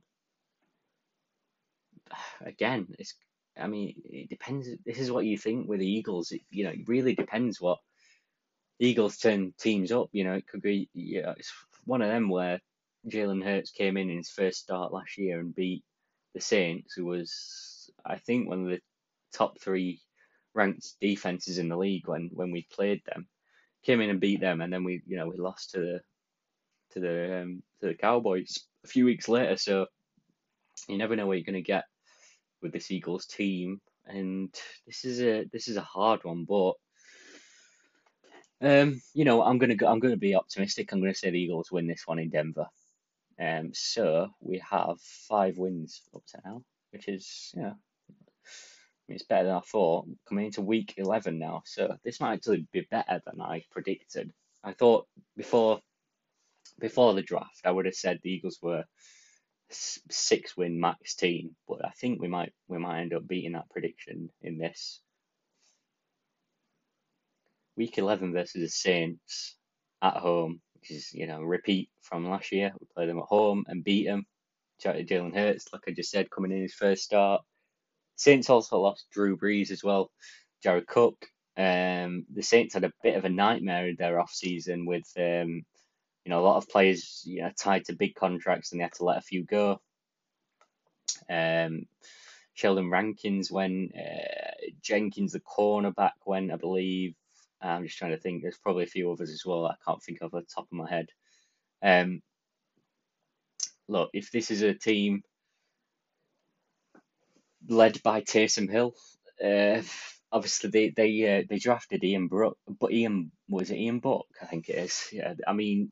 Again, 2.44 2.88
it's 2.98 3.14
I 3.58 3.66
mean, 3.66 3.94
it 4.04 4.28
depends. 4.28 4.68
This 4.84 4.98
is 4.98 5.10
what 5.10 5.24
you 5.24 5.36
think 5.36 5.68
with 5.68 5.80
the 5.80 5.90
Eagles. 5.90 6.32
It, 6.32 6.42
you 6.50 6.64
know, 6.64 6.70
it 6.70 6.88
really 6.88 7.14
depends 7.14 7.60
what 7.60 7.78
Eagles 8.78 9.18
turn 9.18 9.52
teams 9.58 9.92
up. 9.92 10.08
You 10.12 10.24
know, 10.24 10.34
it 10.34 10.46
could 10.46 10.62
be. 10.62 10.88
Yeah, 10.94 11.34
it's 11.36 11.52
one 11.84 12.02
of 12.02 12.08
them 12.08 12.28
where 12.28 12.60
Jalen 13.08 13.44
Hurts 13.44 13.70
came 13.70 13.96
in 13.96 14.10
in 14.10 14.18
his 14.18 14.30
first 14.30 14.60
start 14.60 14.92
last 14.92 15.18
year 15.18 15.40
and 15.40 15.54
beat 15.54 15.84
the 16.34 16.40
Saints, 16.40 16.94
who 16.94 17.06
was, 17.06 17.90
I 18.04 18.16
think, 18.18 18.48
one 18.48 18.64
of 18.64 18.70
the 18.70 18.80
top 19.32 19.60
three 19.60 20.00
ranked 20.54 20.94
defenses 21.00 21.58
in 21.58 21.68
the 21.68 21.76
league 21.76 22.08
when 22.08 22.30
when 22.32 22.50
we 22.50 22.66
played 22.72 23.02
them. 23.06 23.26
Came 23.82 24.00
in 24.00 24.10
and 24.10 24.20
beat 24.20 24.40
them, 24.40 24.60
and 24.60 24.72
then 24.72 24.84
we, 24.84 25.02
you 25.06 25.16
know, 25.16 25.28
we 25.28 25.36
lost 25.36 25.72
to 25.72 25.80
the 25.80 26.00
to 26.92 27.00
the 27.00 27.42
um, 27.42 27.62
to 27.80 27.88
the 27.88 27.94
Cowboys 27.94 28.58
a 28.84 28.88
few 28.88 29.04
weeks 29.04 29.28
later. 29.28 29.56
So 29.56 29.86
you 30.88 30.98
never 30.98 31.16
know 31.16 31.26
what 31.26 31.36
you're 31.36 31.44
going 31.44 31.54
to 31.54 31.62
get 31.62 31.84
with 32.62 32.72
this 32.72 32.90
Eagles 32.90 33.26
team, 33.26 33.80
and 34.06 34.54
this 34.86 35.04
is 35.04 35.20
a 35.20 35.44
this 35.52 35.68
is 35.68 35.76
a 35.76 35.82
hard 35.82 36.24
one, 36.24 36.44
but. 36.44 36.74
Um, 38.62 39.00
you 39.14 39.24
know, 39.24 39.42
I'm 39.42 39.56
gonna 39.56 39.74
go, 39.74 39.86
I'm 39.86 40.00
gonna 40.00 40.18
be 40.18 40.34
optimistic. 40.34 40.92
I'm 40.92 41.00
gonna 41.00 41.14
say 41.14 41.30
the 41.30 41.40
Eagles 41.40 41.72
win 41.72 41.86
this 41.86 42.06
one 42.06 42.18
in 42.18 42.28
Denver. 42.28 42.66
Um, 43.40 43.70
so 43.72 44.28
we 44.40 44.62
have 44.70 45.00
five 45.00 45.56
wins 45.56 46.02
up 46.14 46.22
to 46.26 46.40
now, 46.44 46.62
which 46.92 47.08
is 47.08 47.52
you 47.54 47.62
know, 47.62 47.68
I 47.68 47.72
mean, 49.08 49.14
it's 49.16 49.24
better 49.24 49.46
than 49.46 49.56
I 49.56 49.60
thought. 49.60 50.06
Coming 50.28 50.46
into 50.46 50.60
week 50.60 50.94
11 50.98 51.38
now, 51.38 51.62
so 51.64 51.96
this 52.04 52.20
might 52.20 52.34
actually 52.34 52.66
be 52.70 52.86
better 52.90 53.20
than 53.24 53.40
I 53.40 53.64
predicted. 53.70 54.30
I 54.62 54.74
thought 54.74 55.06
before 55.36 55.80
before 56.78 57.14
the 57.14 57.22
draft, 57.22 57.62
I 57.64 57.70
would 57.70 57.86
have 57.86 57.94
said 57.94 58.20
the 58.22 58.30
Eagles 58.30 58.58
were 58.60 58.84
six 59.72 60.56
win 60.56 60.80
max 60.80 61.14
team, 61.14 61.56
but 61.68 61.84
I 61.84 61.90
think 61.90 62.20
we 62.20 62.28
might 62.28 62.52
we 62.68 62.78
might 62.78 63.00
end 63.00 63.14
up 63.14 63.26
beating 63.26 63.52
that 63.52 63.70
prediction 63.70 64.30
in 64.42 64.58
this 64.58 65.00
week 67.76 67.96
11 67.96 68.32
versus 68.32 68.60
the 68.60 68.68
Saints 68.68 69.56
at 70.02 70.14
home, 70.16 70.60
which 70.74 70.90
is 70.90 71.12
you 71.12 71.26
know 71.26 71.40
repeat 71.42 71.88
from 72.02 72.28
last 72.28 72.52
year. 72.52 72.72
We 72.78 72.86
play 72.94 73.06
them 73.06 73.18
at 73.18 73.24
home 73.24 73.64
and 73.68 73.84
beat 73.84 74.06
them. 74.06 74.26
Jalen 74.82 75.34
Hurts, 75.34 75.66
like 75.72 75.82
I 75.86 75.92
just 75.92 76.10
said, 76.10 76.30
coming 76.30 76.52
in 76.52 76.62
his 76.62 76.74
first 76.74 77.02
start. 77.04 77.42
Saints 78.16 78.50
also 78.50 78.78
lost 78.78 79.06
Drew 79.12 79.36
Brees 79.36 79.70
as 79.70 79.84
well, 79.84 80.10
Jared 80.62 80.86
Cook. 80.86 81.26
Um, 81.56 82.26
the 82.32 82.42
Saints 82.42 82.74
had 82.74 82.84
a 82.84 82.92
bit 83.02 83.16
of 83.16 83.24
a 83.24 83.30
nightmare 83.30 83.88
in 83.88 83.96
their 83.98 84.20
off 84.20 84.30
season 84.30 84.86
with 84.86 85.04
um, 85.18 85.62
you 86.30 86.36
know, 86.36 86.42
a 86.42 86.46
lot 86.46 86.58
of 86.58 86.68
players 86.68 87.24
you 87.26 87.42
know 87.42 87.50
tied 87.58 87.86
to 87.86 87.92
big 87.92 88.14
contracts 88.14 88.70
and 88.70 88.80
they 88.80 88.84
had 88.84 88.92
to 88.92 89.04
let 89.04 89.18
a 89.18 89.20
few 89.20 89.42
go. 89.42 89.80
Um, 91.28 91.86
Sheldon 92.54 92.88
Rankins 92.88 93.50
when 93.50 93.90
uh, 93.96 94.68
Jenkins 94.80 95.32
the 95.32 95.40
cornerback 95.40 96.12
went, 96.24 96.52
I 96.52 96.56
believe. 96.56 97.16
I'm 97.60 97.82
just 97.82 97.98
trying 97.98 98.12
to 98.12 98.16
think. 98.16 98.42
There's 98.42 98.58
probably 98.58 98.84
a 98.84 98.86
few 98.86 99.10
others 99.10 99.30
as 99.30 99.44
well. 99.44 99.66
I 99.66 99.74
can't 99.84 100.00
think 100.00 100.18
of 100.22 100.30
the 100.30 100.42
top 100.42 100.66
of 100.70 100.72
my 100.72 100.88
head. 100.88 101.08
Um, 101.82 102.22
look, 103.88 104.10
if 104.12 104.30
this 104.30 104.52
is 104.52 104.62
a 104.62 104.72
team 104.72 105.22
led 107.68 108.00
by 108.04 108.20
Taysom 108.20 108.70
Hill, 108.70 108.94
uh, 109.44 109.82
obviously 110.30 110.70
they 110.70 110.90
they 110.90 111.38
uh, 111.38 111.42
they 111.50 111.58
drafted 111.58 112.04
Ian 112.04 112.28
Brook, 112.28 112.56
but 112.78 112.92
Ian 112.92 113.32
was 113.48 113.72
it 113.72 113.78
Ian 113.78 113.98
Book? 113.98 114.28
I 114.40 114.46
think 114.46 114.68
it 114.68 114.78
is. 114.78 115.08
Yeah, 115.10 115.34
I 115.44 115.54
mean 115.54 115.90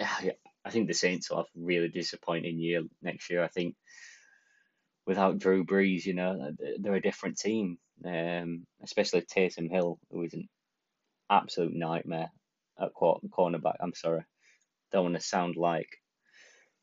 I 0.00 0.70
think 0.70 0.88
the 0.88 0.94
Saints 0.94 1.30
will 1.30 1.38
have 1.38 1.46
a 1.46 1.60
really 1.60 1.88
disappointing 1.88 2.58
year 2.58 2.82
next 3.02 3.30
year. 3.30 3.42
I 3.42 3.48
think 3.48 3.76
without 5.06 5.38
Drew 5.38 5.64
Brees, 5.64 6.06
you 6.06 6.14
know, 6.14 6.52
they're 6.78 6.94
a 6.94 7.02
different 7.02 7.38
team. 7.38 7.78
Um, 8.04 8.66
especially 8.82 9.22
Taysom 9.22 9.70
Hill, 9.70 9.98
who 10.10 10.22
is 10.22 10.34
an 10.34 10.48
absolute 11.30 11.74
nightmare 11.74 12.30
at 12.80 12.92
cornerback. 12.94 13.76
I'm 13.80 13.94
sorry, 13.94 14.24
don't 14.92 15.04
want 15.04 15.14
to 15.14 15.20
sound 15.20 15.56
like, 15.56 15.88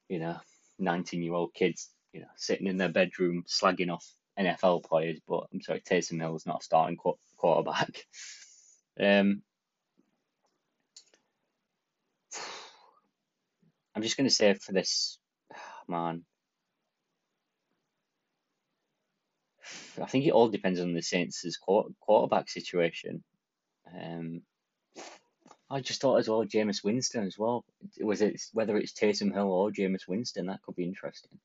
you 0.08 0.20
know, 0.20 0.38
19 0.80 1.22
year 1.22 1.34
old 1.34 1.54
kids, 1.54 1.90
you 2.14 2.22
know, 2.22 2.28
sitting 2.38 2.68
in 2.68 2.78
their 2.78 2.90
bedroom 2.90 3.44
slagging 3.48 3.92
off 3.92 4.06
NFL 4.40 4.86
players. 4.86 5.20
But 5.28 5.48
I'm 5.54 5.62
sorry, 5.62 5.82
Taysom 5.82 6.20
Hill 6.20 6.36
is 6.36 6.46
not 6.46 6.62
a 6.62 6.64
starting 6.64 6.98
quarterback. 7.38 8.06
Um, 9.00 9.42
I'm 13.96 14.02
just 14.02 14.18
going 14.18 14.28
to 14.28 14.34
say 14.34 14.54
for 14.54 14.72
this, 14.72 15.20
man, 15.88 16.24
I 20.02 20.06
think 20.06 20.26
it 20.26 20.32
all 20.32 20.50
depends 20.50 20.80
on 20.80 20.94
the 20.94 21.02
Saints' 21.02 21.58
quarterback 21.58 22.50
situation. 22.50 23.24
Um, 23.94 24.42
I 25.70 25.80
just 25.80 26.02
thought 26.02 26.18
as 26.18 26.28
well, 26.28 26.44
Jameis 26.44 26.84
Winston 26.84 27.26
as 27.26 27.38
well. 27.38 27.64
Was 28.02 28.22
it 28.22 28.42
whether 28.54 28.76
it's 28.78 28.94
Taysom 28.94 29.34
Hill 29.34 29.52
or 29.52 29.72
Jameis 29.72 30.08
Winston? 30.08 30.48
That 30.48 30.62
could 30.64 30.76
be 30.76 30.84
interesting. 30.84 31.40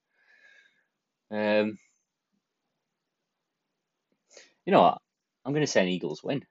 Um, 1.30 1.78
you 4.64 4.72
know 4.72 4.82
what? 4.82 4.98
I'm 5.44 5.52
going 5.52 5.64
to 5.64 5.70
say 5.70 5.82
an 5.82 5.88
Eagles 5.88 6.24
win. 6.24 6.44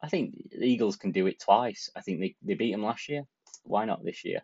I 0.00 0.08
think 0.08 0.50
the 0.50 0.64
Eagles 0.64 0.96
can 0.96 1.10
do 1.10 1.26
it 1.26 1.40
twice. 1.40 1.90
I 1.96 2.00
think 2.00 2.20
they, 2.20 2.36
they 2.42 2.54
beat 2.54 2.72
them 2.72 2.84
last 2.84 3.08
year. 3.08 3.24
Why 3.64 3.84
not 3.84 4.04
this 4.04 4.24
year? 4.24 4.42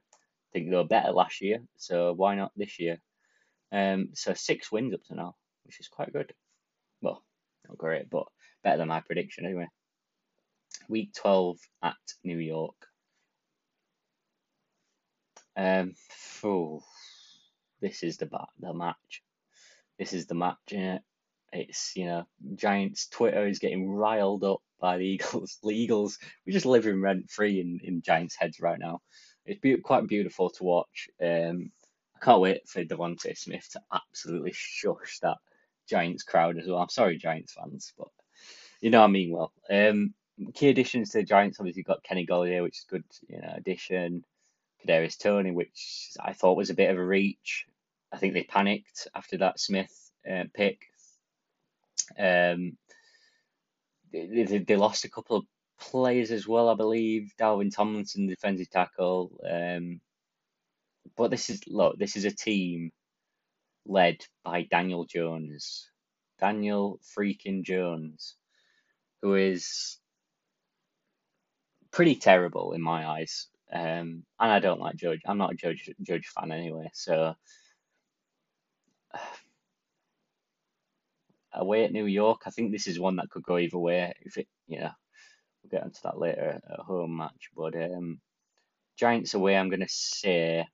Think 0.52 0.70
they 0.70 0.76
were 0.76 0.84
better 0.84 1.12
last 1.12 1.40
year, 1.40 1.60
so 1.76 2.12
why 2.12 2.34
not 2.34 2.52
this 2.56 2.78
year? 2.78 2.98
Um, 3.70 4.10
so 4.14 4.32
six 4.34 4.72
wins 4.72 4.94
up 4.94 5.02
to 5.04 5.14
now, 5.14 5.34
which 5.64 5.78
is 5.78 5.88
quite 5.88 6.12
good. 6.12 6.32
Well, 7.02 7.22
not 7.68 7.76
great, 7.76 8.08
but 8.08 8.26
better 8.64 8.78
than 8.78 8.88
my 8.88 9.00
prediction 9.00 9.44
anyway. 9.44 9.68
Week 10.88 11.12
12 11.14 11.58
at 11.82 11.94
New 12.24 12.38
York. 12.38 12.74
Um, 15.56 15.94
oh, 16.44 16.82
this 17.80 18.02
is 18.02 18.16
the 18.16 18.28
the 18.58 18.72
match. 18.72 19.22
This 19.98 20.12
is 20.12 20.26
the 20.26 20.34
match. 20.34 20.56
Yeah. 20.70 20.98
It's 21.52 21.92
you 21.96 22.06
know 22.06 22.24
Giants 22.54 23.08
Twitter 23.08 23.46
is 23.46 23.58
getting 23.58 23.88
riled 23.88 24.44
up 24.44 24.60
by 24.80 24.98
the 24.98 25.06
Eagles. 25.06 25.58
The 25.62 25.70
Eagles, 25.70 26.18
we're 26.46 26.52
just 26.52 26.66
living 26.66 27.02
rent 27.02 27.30
free 27.30 27.60
in 27.60 27.80
in 27.82 28.02
Giants 28.02 28.36
heads 28.38 28.60
right 28.60 28.78
now 28.78 29.00
it's 29.48 29.60
be- 29.60 29.76
quite 29.78 30.06
beautiful 30.06 30.50
to 30.50 30.64
watch. 30.64 31.08
Um, 31.20 31.72
I 32.16 32.24
can't 32.24 32.40
wait 32.40 32.68
for 32.68 32.84
DeVonta 32.84 33.36
Smith 33.36 33.68
to 33.72 33.80
absolutely 33.92 34.52
shush 34.54 35.18
that 35.20 35.38
Giants 35.88 36.22
crowd 36.22 36.58
as 36.58 36.66
well. 36.66 36.78
I'm 36.78 36.88
sorry, 36.88 37.16
Giants 37.16 37.54
fans, 37.54 37.92
but 37.96 38.08
you 38.80 38.90
know 38.90 39.02
I 39.02 39.06
mean 39.06 39.32
well. 39.32 39.52
Um, 39.70 40.14
key 40.54 40.68
additions 40.68 41.10
to 41.10 41.18
the 41.18 41.24
Giants 41.24 41.58
obviously 41.58 41.82
got 41.82 42.02
Kenny 42.02 42.26
Golladay, 42.26 42.62
which 42.62 42.78
is 42.78 42.86
good, 42.88 43.04
you 43.28 43.40
know, 43.40 43.52
addition. 43.56 44.24
Kadarius 44.86 45.18
Toney, 45.18 45.50
which 45.50 46.10
I 46.20 46.32
thought 46.32 46.56
was 46.56 46.70
a 46.70 46.74
bit 46.74 46.90
of 46.90 46.98
a 46.98 47.04
reach. 47.04 47.66
I 48.12 48.18
think 48.18 48.34
they 48.34 48.44
panicked 48.44 49.08
after 49.14 49.38
that 49.38 49.58
Smith 49.58 49.92
uh, 50.30 50.44
pick. 50.54 50.80
Um, 52.18 52.76
they, 54.12 54.64
they 54.66 54.76
lost 54.76 55.04
a 55.04 55.10
couple 55.10 55.36
of 55.38 55.44
players 55.78 56.30
as 56.30 56.46
well, 56.46 56.68
I 56.68 56.74
believe. 56.74 57.32
Dalvin 57.40 57.74
Tomlinson, 57.74 58.26
defensive 58.26 58.70
tackle. 58.70 59.32
Um, 59.48 60.00
but 61.16 61.30
this 61.30 61.50
is 61.50 61.60
look, 61.66 61.98
this 61.98 62.16
is 62.16 62.24
a 62.24 62.30
team 62.30 62.90
led 63.86 64.18
by 64.44 64.62
Daniel 64.64 65.04
Jones, 65.04 65.90
Daniel 66.40 67.00
freaking 67.16 67.64
Jones, 67.64 68.36
who 69.22 69.34
is 69.34 69.98
pretty 71.90 72.14
terrible 72.16 72.72
in 72.72 72.82
my 72.82 73.06
eyes. 73.06 73.48
Um, 73.72 74.24
and 74.40 74.52
I 74.52 74.60
don't 74.60 74.80
like 74.80 74.96
Judge. 74.96 75.20
I'm 75.26 75.38
not 75.38 75.52
a 75.52 75.56
Judge 75.56 75.90
Judge 76.02 76.26
fan 76.28 76.52
anyway. 76.52 76.90
So 76.94 77.34
away 81.52 81.84
at 81.84 81.92
New 81.92 82.06
York, 82.06 82.42
I 82.46 82.50
think 82.50 82.72
this 82.72 82.86
is 82.86 83.00
one 83.00 83.16
that 83.16 83.30
could 83.30 83.42
go 83.42 83.58
either 83.58 83.78
way. 83.78 84.12
If 84.22 84.38
it, 84.38 84.48
you 84.66 84.80
know, 84.80 84.90
We'll 85.70 85.80
get 85.80 85.86
into 85.86 86.00
that 86.04 86.18
later 86.18 86.60
at 86.70 86.80
home 86.80 87.16
match. 87.16 87.50
But 87.56 87.74
um, 87.74 88.20
Giants 88.98 89.34
away, 89.34 89.56
I'm 89.56 89.70
going 89.70 89.80
to 89.80 89.88
say. 89.88 90.66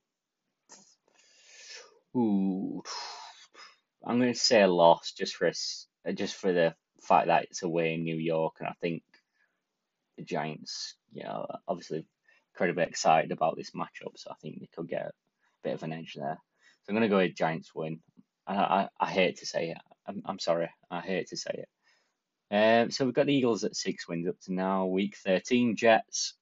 Ooh, 2.15 2.81
I'm 4.05 4.19
going 4.19 4.33
to 4.33 4.39
say 4.39 4.61
a 4.61 4.67
loss 4.67 5.11
just 5.11 5.35
for 5.35 5.51
a, 6.05 6.13
just 6.13 6.35
for 6.35 6.53
the 6.53 6.75
fact 7.01 7.27
that 7.27 7.43
it's 7.43 7.63
away 7.63 7.93
in 7.93 8.03
New 8.03 8.15
York, 8.15 8.55
and 8.59 8.69
I 8.69 8.73
think 8.81 9.03
the 10.17 10.23
Giants, 10.23 10.95
you 11.11 11.23
know, 11.23 11.45
obviously 11.67 12.05
incredibly 12.53 12.83
excited 12.83 13.31
about 13.31 13.57
this 13.57 13.71
matchup, 13.71 14.13
so 14.15 14.31
I 14.31 14.35
think 14.41 14.59
they 14.59 14.69
could 14.75 14.87
get 14.87 15.07
a 15.07 15.11
bit 15.63 15.73
of 15.73 15.83
an 15.83 15.91
edge 15.91 16.13
there. 16.15 16.37
So 16.83 16.89
I'm 16.89 16.95
going 16.95 17.09
to 17.09 17.09
go 17.09 17.17
with 17.17 17.35
Giants 17.35 17.75
win. 17.75 17.99
I, 18.47 18.55
I, 18.55 18.89
I 18.99 19.11
hate 19.11 19.39
to 19.39 19.45
say 19.45 19.71
it. 19.71 19.77
I'm, 20.07 20.21
I'm 20.25 20.39
sorry. 20.39 20.69
I 20.89 21.01
hate 21.01 21.27
to 21.29 21.37
say 21.37 21.51
it. 21.53 21.67
Um, 22.51 22.91
so 22.91 23.05
we've 23.05 23.13
got 23.13 23.27
the 23.27 23.33
Eagles 23.35 23.63
at 23.63 23.75
six 23.75 24.07
wins 24.07 24.27
up 24.27 24.39
to 24.43 24.53
now. 24.53 24.85
Week 24.85 25.15
13, 25.25 25.75
Jets. 25.75 26.35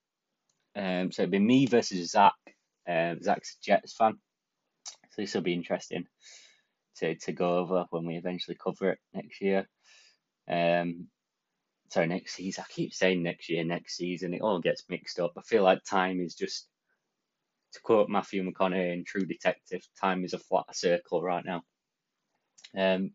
Um, 0.76 1.12
so 1.12 1.24
it'll 1.24 1.32
be 1.32 1.40
me 1.40 1.66
versus 1.68 2.12
Zach. 2.12 2.34
Um, 2.88 3.22
Zach's 3.24 3.58
a 3.62 3.66
Jets 3.66 3.94
fan. 3.94 4.18
So 5.12 5.22
this 5.22 5.34
will 5.36 5.42
be 5.42 5.54
interesting. 5.54 6.06
to, 6.98 7.16
to 7.16 7.32
go 7.32 7.58
over 7.60 7.86
when 7.92 8.06
we 8.06 8.16
eventually 8.18 8.58
cover 8.62 8.92
it 8.92 9.00
next 9.14 9.42
year. 9.42 9.68
Um, 10.50 11.08
sorry, 11.90 12.08
next 12.08 12.36
season. 12.36 12.66
I 12.68 12.74
keep 12.74 12.94
saying 12.94 13.24
next 13.24 13.50
year, 13.50 13.64
next 13.64 13.98
season. 13.98 14.34
It 14.34 14.42
all 14.42 14.60
gets 14.60 14.84
mixed 14.90 15.20
up. 15.20 15.34
I 15.38 15.42
feel 15.42 15.64
like 15.64 15.84
time 15.84 16.22
is 16.22 16.36
just, 16.36 16.68
to 17.74 17.82
quote 17.82 18.10
Matthew 18.10 18.44
McConaughey 18.44 18.94
in 18.94 19.06
True 19.06 19.26
Detective, 19.26 19.82
time 20.00 20.24
is 20.26 20.34
a 20.34 20.40
flat 20.40 20.76
circle 20.76 21.22
right 21.22 21.46
now. 21.46 21.64
Um, 22.78 23.12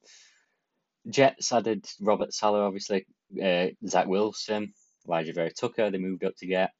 Jets 1.08 1.52
added 1.52 1.86
Robert 2.00 2.34
Saleh, 2.34 2.60
obviously, 2.60 3.06
uh, 3.42 3.68
Zach 3.86 4.06
Wilson, 4.06 4.72
Elijah 5.06 5.32
Vera-Tucker. 5.32 5.90
They 5.90 5.98
moved 5.98 6.24
up 6.24 6.36
to 6.38 6.46
get 6.46 6.70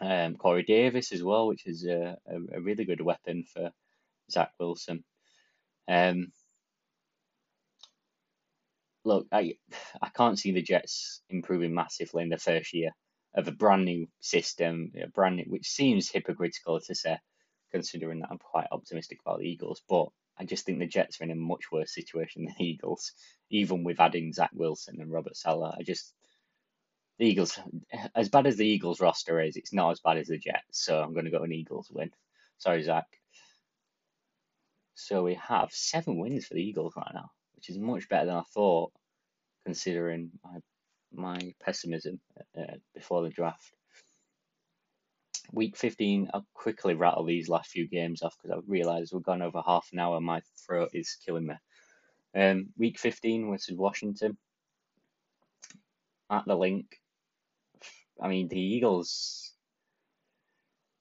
um, 0.00 0.36
Corey 0.36 0.62
Davis 0.62 1.12
as 1.12 1.22
well, 1.22 1.46
which 1.46 1.66
is 1.66 1.84
a, 1.84 2.16
a, 2.26 2.56
a 2.56 2.60
really 2.60 2.84
good 2.84 3.00
weapon 3.00 3.44
for 3.44 3.70
Zach 4.30 4.50
Wilson. 4.58 5.04
Um, 5.88 6.32
look, 9.04 9.26
I 9.30 9.54
I 10.02 10.08
can't 10.08 10.38
see 10.38 10.52
the 10.52 10.62
Jets 10.62 11.22
improving 11.30 11.74
massively 11.74 12.24
in 12.24 12.28
the 12.28 12.38
first 12.38 12.74
year 12.74 12.90
of 13.34 13.46
a 13.48 13.52
brand 13.52 13.84
new 13.84 14.08
system, 14.20 14.92
a 15.00 15.08
brand 15.08 15.36
new, 15.36 15.44
which 15.46 15.68
seems 15.68 16.10
hypocritical 16.10 16.80
to 16.80 16.94
say, 16.94 17.18
considering 17.70 18.20
that 18.20 18.28
I'm 18.30 18.38
quite 18.38 18.66
optimistic 18.72 19.18
about 19.24 19.38
the 19.38 19.48
Eagles. 19.48 19.82
But 19.88 20.08
I 20.38 20.44
just 20.44 20.66
think 20.66 20.78
the 20.78 20.86
Jets 20.86 21.20
are 21.20 21.24
in 21.24 21.30
a 21.30 21.36
much 21.36 21.72
worse 21.72 21.94
situation 21.94 22.44
than 22.44 22.54
the 22.58 22.64
Eagles, 22.66 23.12
even 23.50 23.84
with 23.84 24.00
adding 24.00 24.32
Zach 24.32 24.50
Wilson 24.52 25.00
and 25.00 25.12
Robert 25.12 25.36
Saleh. 25.36 25.74
I 25.78 25.82
just 25.82 26.14
the 27.18 27.26
Eagles, 27.26 27.58
as 28.14 28.28
bad 28.28 28.46
as 28.46 28.56
the 28.56 28.66
Eagles 28.66 29.00
roster 29.00 29.40
is, 29.40 29.56
it's 29.56 29.72
not 29.72 29.90
as 29.90 30.00
bad 30.00 30.18
as 30.18 30.26
the 30.26 30.38
Jets. 30.38 30.84
So 30.84 31.00
I'm 31.00 31.14
going 31.14 31.24
to 31.24 31.30
go 31.30 31.42
an 31.42 31.52
Eagles 31.52 31.90
win. 31.90 32.10
Sorry, 32.58 32.82
Zach. 32.82 33.06
So 34.94 35.22
we 35.22 35.34
have 35.34 35.72
seven 35.72 36.18
wins 36.18 36.46
for 36.46 36.54
the 36.54 36.62
Eagles 36.62 36.94
right 36.96 37.12
now, 37.14 37.30
which 37.54 37.70
is 37.70 37.78
much 37.78 38.08
better 38.08 38.26
than 38.26 38.36
I 38.36 38.42
thought, 38.54 38.92
considering 39.64 40.30
my 40.44 40.60
my 41.12 41.54
pessimism 41.64 42.20
uh, 42.58 42.76
before 42.94 43.22
the 43.22 43.30
draft. 43.30 43.72
Week 45.52 45.76
15, 45.76 46.30
I'll 46.32 46.46
quickly 46.54 46.94
rattle 46.94 47.24
these 47.24 47.48
last 47.48 47.70
few 47.70 47.88
games 47.88 48.22
off 48.22 48.36
because 48.36 48.56
I've 48.56 48.68
realised 48.68 49.12
we've 49.12 49.22
gone 49.22 49.42
over 49.42 49.62
half 49.64 49.88
an 49.92 49.98
hour. 49.98 50.20
My 50.20 50.42
throat 50.66 50.90
is 50.92 51.16
killing 51.24 51.46
me. 51.46 51.54
Um, 52.34 52.68
week 52.76 52.98
15 52.98 53.50
versus 53.50 53.76
Washington 53.76 54.36
at 56.30 56.44
the 56.46 56.56
Linc. 56.56 56.86
I 58.20 58.28
mean, 58.28 58.48
the 58.48 58.60
Eagles, 58.60 59.52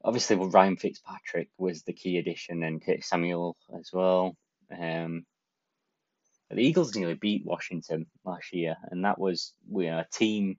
obviously, 0.03 0.36
well, 0.36 0.49
Ryan 0.49 0.77
Fitzpatrick 0.77 1.49
was 1.58 1.84
the 1.84 1.93
key 1.93 2.17
addition 2.17 2.63
and 2.63 2.84
Curtis 2.84 3.10
Samuel 3.10 3.58
as 3.77 3.89
well. 3.91 4.36
Um, 4.71 5.25
the 6.49 6.62
Eagles 6.62 6.95
nearly 6.95 7.15
beat 7.15 7.45
Washington 7.45 8.05
last 8.23 8.53
year, 8.53 8.75
and 8.91 9.03
that 9.03 9.19
was 9.19 9.53
you 9.69 9.89
know, 9.89 9.99
a 9.99 10.08
team 10.13 10.58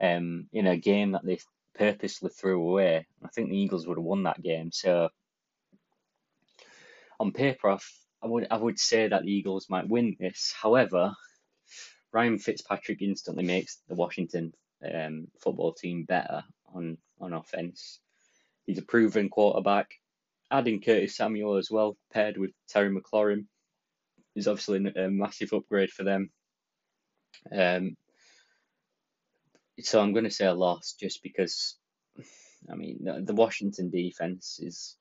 um, 0.00 0.48
in 0.52 0.66
a 0.66 0.76
game 0.76 1.12
that 1.12 1.24
they 1.24 1.38
purposely 1.74 2.30
threw 2.30 2.60
away. 2.60 3.06
I 3.24 3.28
think 3.28 3.50
the 3.50 3.58
Eagles 3.58 3.86
would 3.86 3.98
have 3.98 4.04
won 4.04 4.24
that 4.24 4.42
game. 4.42 4.70
So 4.72 5.08
on 7.18 7.32
paper, 7.32 7.78
I 8.22 8.26
would 8.26 8.46
I 8.50 8.56
would 8.56 8.78
say 8.78 9.08
that 9.08 9.22
the 9.22 9.32
Eagles 9.32 9.68
might 9.68 9.88
win 9.88 10.16
this. 10.18 10.54
However, 10.60 11.14
Ryan 12.12 12.38
Fitzpatrick 12.38 13.02
instantly 13.02 13.44
makes 13.44 13.80
the 13.88 13.94
Washington 13.94 14.52
um, 14.92 15.28
football 15.40 15.72
team 15.72 16.04
better 16.04 16.44
on 16.74 16.98
on 17.20 17.32
offense. 17.32 18.00
He's 18.66 18.78
a 18.78 18.82
proven 18.82 19.28
quarterback. 19.28 19.90
Adding 20.50 20.82
Curtis 20.82 21.16
Samuel 21.16 21.56
as 21.56 21.70
well, 21.70 21.96
paired 22.12 22.36
with 22.36 22.50
Terry 22.68 22.94
McLaurin, 22.94 23.46
is 24.36 24.46
obviously 24.46 24.92
a 24.94 25.08
massive 25.08 25.52
upgrade 25.52 25.90
for 25.90 26.04
them. 26.04 26.30
Um, 27.50 27.96
so 29.82 30.00
I'm 30.00 30.12
going 30.12 30.24
to 30.24 30.30
say 30.30 30.46
a 30.46 30.54
loss 30.54 30.94
just 30.98 31.22
because, 31.22 31.76
I 32.70 32.74
mean, 32.74 33.04
the 33.24 33.34
Washington 33.34 33.90
defense 33.90 34.60
is 34.62 34.96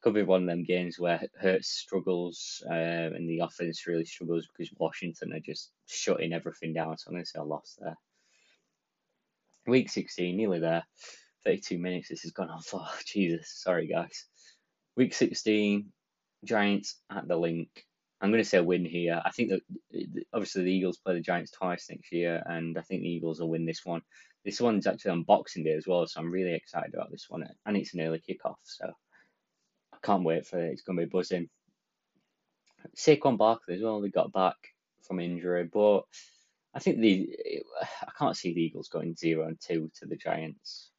could 0.00 0.14
be 0.14 0.22
one 0.22 0.42
of 0.42 0.48
them 0.48 0.62
games 0.62 0.98
where 0.98 1.20
Hurts 1.40 1.68
struggles 1.68 2.62
uh, 2.70 2.72
and 2.72 3.28
the 3.28 3.40
offense 3.40 3.86
really 3.86 4.04
struggles 4.04 4.46
because 4.46 4.72
Washington 4.78 5.32
are 5.32 5.40
just 5.40 5.70
shutting 5.88 6.32
everything 6.32 6.72
down. 6.72 6.96
So 6.96 7.08
I'm 7.08 7.14
going 7.14 7.24
to 7.24 7.30
say 7.30 7.40
a 7.40 7.44
loss 7.44 7.76
there. 7.80 7.96
Week 9.66 9.90
16, 9.90 10.36
nearly 10.36 10.60
there. 10.60 10.84
32 11.44 11.78
minutes. 11.78 12.08
This 12.08 12.22
has 12.22 12.32
gone 12.32 12.50
on 12.50 12.62
for. 12.62 12.86
Jesus, 13.06 13.50
sorry 13.50 13.86
guys. 13.88 14.26
Week 14.96 15.12
16, 15.12 15.92
Giants 16.44 16.96
at 17.10 17.26
the 17.26 17.36
Linc. 17.36 17.68
I'm 18.20 18.30
going 18.30 18.42
to 18.42 18.48
say 18.48 18.58
a 18.58 18.64
win 18.64 18.84
here. 18.84 19.22
I 19.24 19.30
think 19.30 19.50
that 19.50 19.60
obviously 20.32 20.64
the 20.64 20.72
Eagles 20.72 20.98
play 20.98 21.14
the 21.14 21.20
Giants 21.20 21.52
twice 21.52 21.86
next 21.88 22.12
year, 22.12 22.42
and 22.46 22.76
I 22.76 22.82
think 22.82 23.02
the 23.02 23.08
Eagles 23.08 23.40
will 23.40 23.50
win 23.50 23.64
this 23.64 23.84
one. 23.84 24.02
This 24.44 24.60
one's 24.60 24.86
actually 24.86 25.12
on 25.12 25.22
Boxing 25.22 25.64
Day 25.64 25.72
as 25.72 25.86
well, 25.86 26.06
so 26.06 26.20
I'm 26.20 26.30
really 26.30 26.54
excited 26.54 26.94
about 26.94 27.10
this 27.10 27.26
one, 27.28 27.46
and 27.66 27.76
it's 27.76 27.94
an 27.94 28.00
early 28.00 28.20
kickoff, 28.20 28.56
so 28.64 28.90
I 29.92 29.96
can't 30.02 30.24
wait 30.24 30.46
for 30.46 30.58
it. 30.58 30.72
It's 30.72 30.82
going 30.82 30.98
to 30.98 31.06
be 31.06 31.10
buzzing. 31.10 31.48
Saquon 32.96 33.36
Barkley 33.36 33.76
as 33.76 33.82
well. 33.82 34.00
They 34.00 34.08
got 34.08 34.32
back 34.32 34.56
from 35.02 35.20
injury, 35.20 35.68
but 35.72 36.02
I 36.74 36.80
think 36.80 37.00
the 37.00 37.36
I 37.80 38.10
can't 38.18 38.36
see 38.36 38.54
the 38.54 38.62
Eagles 38.62 38.88
going 38.88 39.14
zero 39.16 39.46
and 39.46 39.58
two 39.60 39.90
to 40.00 40.06
the 40.06 40.16
Giants. 40.16 40.90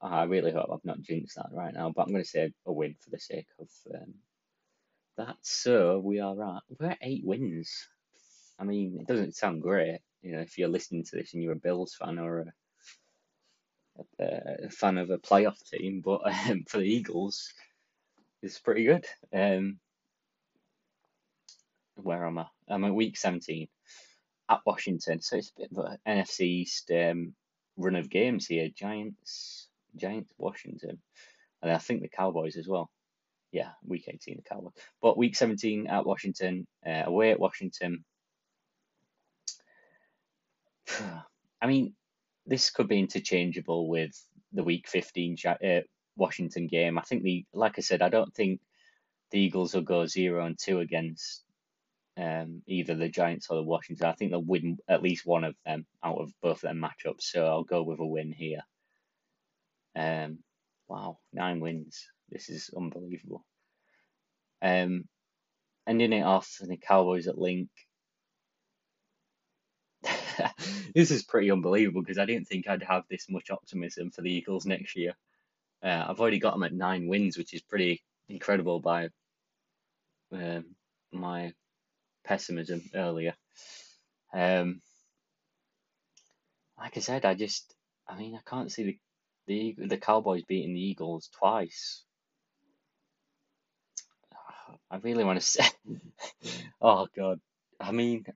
I 0.00 0.24
really 0.24 0.52
hope 0.52 0.68
I've 0.72 0.84
not 0.84 1.00
jinxed 1.00 1.36
that 1.36 1.48
right 1.52 1.72
now, 1.72 1.90
but 1.94 2.02
I'm 2.02 2.12
going 2.12 2.22
to 2.22 2.28
say 2.28 2.52
a 2.66 2.72
win 2.72 2.94
for 3.00 3.10
the 3.10 3.18
sake 3.18 3.48
of 3.58 3.68
um, 3.94 4.14
that. 5.16 5.36
So 5.42 5.98
we 5.98 6.20
are 6.20 6.56
at 6.56 6.62
we're 6.68 6.90
at 6.90 6.98
eight 7.02 7.24
wins. 7.24 7.88
I 8.58 8.64
mean, 8.64 8.98
it 9.00 9.06
doesn't 9.06 9.36
sound 9.36 9.62
great, 9.62 9.98
you 10.22 10.32
know, 10.32 10.40
if 10.40 10.56
you're 10.56 10.68
listening 10.68 11.04
to 11.04 11.16
this 11.16 11.34
and 11.34 11.42
you're 11.42 11.52
a 11.52 11.56
Bills 11.56 11.94
fan 11.94 12.18
or 12.18 12.40
a, 12.40 14.24
a, 14.24 14.66
a 14.66 14.70
fan 14.70 14.96
of 14.98 15.10
a 15.10 15.18
playoff 15.18 15.58
team, 15.68 16.02
but 16.04 16.20
um, 16.50 16.64
for 16.68 16.78
the 16.78 16.84
Eagles, 16.84 17.52
it's 18.42 18.58
pretty 18.58 18.84
good. 18.84 19.06
Um, 19.32 19.78
where 21.96 22.26
am 22.26 22.38
I? 22.38 22.46
I'm 22.68 22.84
at 22.84 22.94
week 22.94 23.16
17 23.16 23.68
at 24.48 24.60
Washington, 24.66 25.20
so 25.20 25.36
it's 25.36 25.52
a 25.56 25.60
bit 25.60 25.70
of 25.76 25.84
an 25.84 25.98
NFC 26.06 26.40
East 26.40 26.90
um, 26.90 27.34
run 27.76 27.96
of 27.96 28.10
games 28.10 28.46
here. 28.46 28.68
Giants, 28.74 29.68
Giants, 29.96 30.32
Washington, 30.38 31.00
and 31.62 31.72
I 31.72 31.78
think 31.78 32.02
the 32.02 32.08
Cowboys 32.08 32.56
as 32.56 32.68
well. 32.68 32.90
Yeah, 33.54 33.70
week 33.86 34.08
18 34.08 34.38
the 34.38 34.42
Cowboys, 34.42 34.72
but 35.00 35.16
week 35.16 35.36
17 35.36 35.86
at 35.86 36.04
Washington, 36.04 36.66
uh, 36.84 37.04
away 37.06 37.30
at 37.30 37.38
Washington. 37.38 38.04
I 41.62 41.66
mean, 41.68 41.94
this 42.46 42.70
could 42.70 42.88
be 42.88 42.98
interchangeable 42.98 43.88
with 43.88 44.10
the 44.52 44.64
week 44.64 44.88
15 44.88 45.36
uh, 45.46 45.80
Washington 46.16 46.66
game. 46.66 46.98
I 46.98 47.02
think 47.02 47.22
the, 47.22 47.46
like 47.52 47.74
I 47.78 47.82
said, 47.82 48.02
I 48.02 48.08
don't 48.08 48.34
think 48.34 48.60
the 49.30 49.38
Eagles 49.38 49.72
will 49.72 49.82
go 49.82 50.04
zero 50.06 50.44
and 50.44 50.58
two 50.58 50.80
against 50.80 51.44
um, 52.16 52.60
either 52.66 52.96
the 52.96 53.08
Giants 53.08 53.46
or 53.50 53.54
the 53.54 53.62
Washington. 53.62 54.08
I 54.08 54.14
think 54.14 54.32
they'll 54.32 54.42
win 54.42 54.78
at 54.88 55.00
least 55.00 55.24
one 55.26 55.44
of 55.44 55.54
them 55.64 55.86
out 56.02 56.18
of 56.18 56.32
both 56.42 56.56
of 56.56 56.62
their 56.62 56.74
matchups. 56.74 57.22
So 57.22 57.46
I'll 57.46 57.62
go 57.62 57.84
with 57.84 58.00
a 58.00 58.04
win 58.04 58.32
here. 58.32 58.62
Um, 59.94 60.40
wow, 60.88 61.18
nine 61.32 61.60
wins. 61.60 62.04
This 62.30 62.48
is 62.48 62.70
unbelievable. 62.76 63.44
Um, 64.62 65.04
ending 65.86 66.12
it 66.12 66.22
off 66.22 66.58
in 66.62 66.68
the 66.68 66.76
Cowboys 66.76 67.26
at 67.26 67.38
Linc. 67.38 67.68
this 70.94 71.10
is 71.10 71.22
pretty 71.22 71.50
unbelievable 71.50 72.02
because 72.02 72.18
I 72.18 72.24
didn't 72.24 72.48
think 72.48 72.68
I'd 72.68 72.82
have 72.82 73.04
this 73.08 73.26
much 73.28 73.50
optimism 73.50 74.10
for 74.10 74.22
the 74.22 74.32
Eagles 74.32 74.66
next 74.66 74.96
year. 74.96 75.14
Uh, 75.82 76.06
I've 76.08 76.20
already 76.20 76.38
got 76.38 76.54
them 76.54 76.62
at 76.62 76.72
nine 76.72 77.06
wins, 77.08 77.36
which 77.36 77.52
is 77.52 77.62
pretty 77.62 78.02
incredible 78.28 78.80
by 78.80 79.08
um, 80.32 80.64
my 81.12 81.52
pessimism 82.24 82.82
earlier. 82.94 83.34
Um, 84.32 84.80
like 86.78 86.96
I 86.96 87.00
said, 87.00 87.24
I 87.24 87.34
just, 87.34 87.74
I 88.08 88.16
mean, 88.16 88.34
I 88.34 88.40
can't 88.48 88.72
see 88.72 88.84
the 88.84 88.98
the 89.46 89.74
the 89.86 89.98
Cowboys 89.98 90.42
beating 90.44 90.74
the 90.74 90.80
Eagles 90.80 91.28
twice. 91.38 92.02
I 94.90 94.98
really 94.98 95.24
want 95.24 95.40
to 95.40 95.46
say, 95.46 95.64
oh 96.82 97.08
God, 97.16 97.40
I 97.80 97.92
mean, 97.92 98.26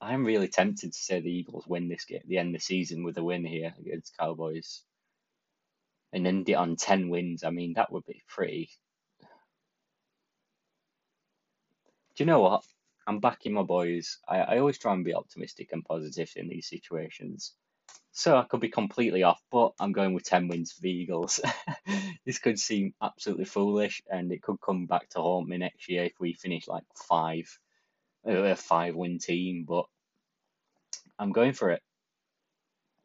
I'm 0.00 0.24
really 0.24 0.48
tempted 0.48 0.92
to 0.92 0.98
say 0.98 1.20
the 1.20 1.30
Eagles 1.32 1.66
win 1.68 1.88
this 1.88 2.04
game, 2.06 2.22
the 2.26 2.38
end 2.38 2.54
of 2.54 2.60
the 2.60 2.64
season 2.64 3.04
with 3.04 3.18
a 3.18 3.24
win 3.24 3.44
here 3.44 3.74
against 3.80 4.16
Cowboys, 4.18 4.82
and 6.12 6.26
end 6.26 6.48
it 6.48 6.54
on 6.54 6.76
ten 6.76 7.10
wins. 7.10 7.44
I 7.44 7.50
mean, 7.50 7.74
that 7.74 7.92
would 7.92 8.06
be 8.06 8.22
pretty. 8.28 8.70
Do 12.16 12.24
you 12.24 12.26
know 12.26 12.40
what? 12.40 12.64
I'm 13.06 13.20
backing 13.20 13.54
my 13.54 13.62
boys. 13.62 14.18
I, 14.28 14.40
I 14.40 14.58
always 14.58 14.78
try 14.78 14.94
and 14.94 15.04
be 15.04 15.14
optimistic 15.14 15.70
and 15.72 15.84
positive 15.84 16.30
in 16.36 16.48
these 16.48 16.68
situations. 16.68 17.54
So 18.12 18.36
I 18.36 18.44
could 18.44 18.60
be 18.60 18.68
completely 18.68 19.22
off, 19.22 19.40
but 19.50 19.72
I'm 19.78 19.92
going 19.92 20.14
with 20.14 20.24
10 20.24 20.48
wins 20.48 20.72
for 20.72 20.82
the 20.82 20.90
Eagles. 20.90 21.40
This 22.26 22.38
could 22.38 22.58
seem 22.60 22.94
absolutely 23.02 23.46
foolish, 23.46 24.02
and 24.08 24.30
it 24.30 24.42
could 24.42 24.60
come 24.60 24.86
back 24.86 25.08
to 25.10 25.20
haunt 25.20 25.48
me 25.48 25.56
next 25.58 25.88
year 25.88 26.04
if 26.04 26.12
we 26.20 26.34
finish 26.34 26.68
like 26.68 26.84
five, 27.08 27.58
a 28.24 28.54
five 28.54 28.94
win 28.94 29.18
team, 29.18 29.64
but 29.66 29.86
I'm 31.18 31.32
going 31.32 31.52
for 31.54 31.70
it. 31.70 31.82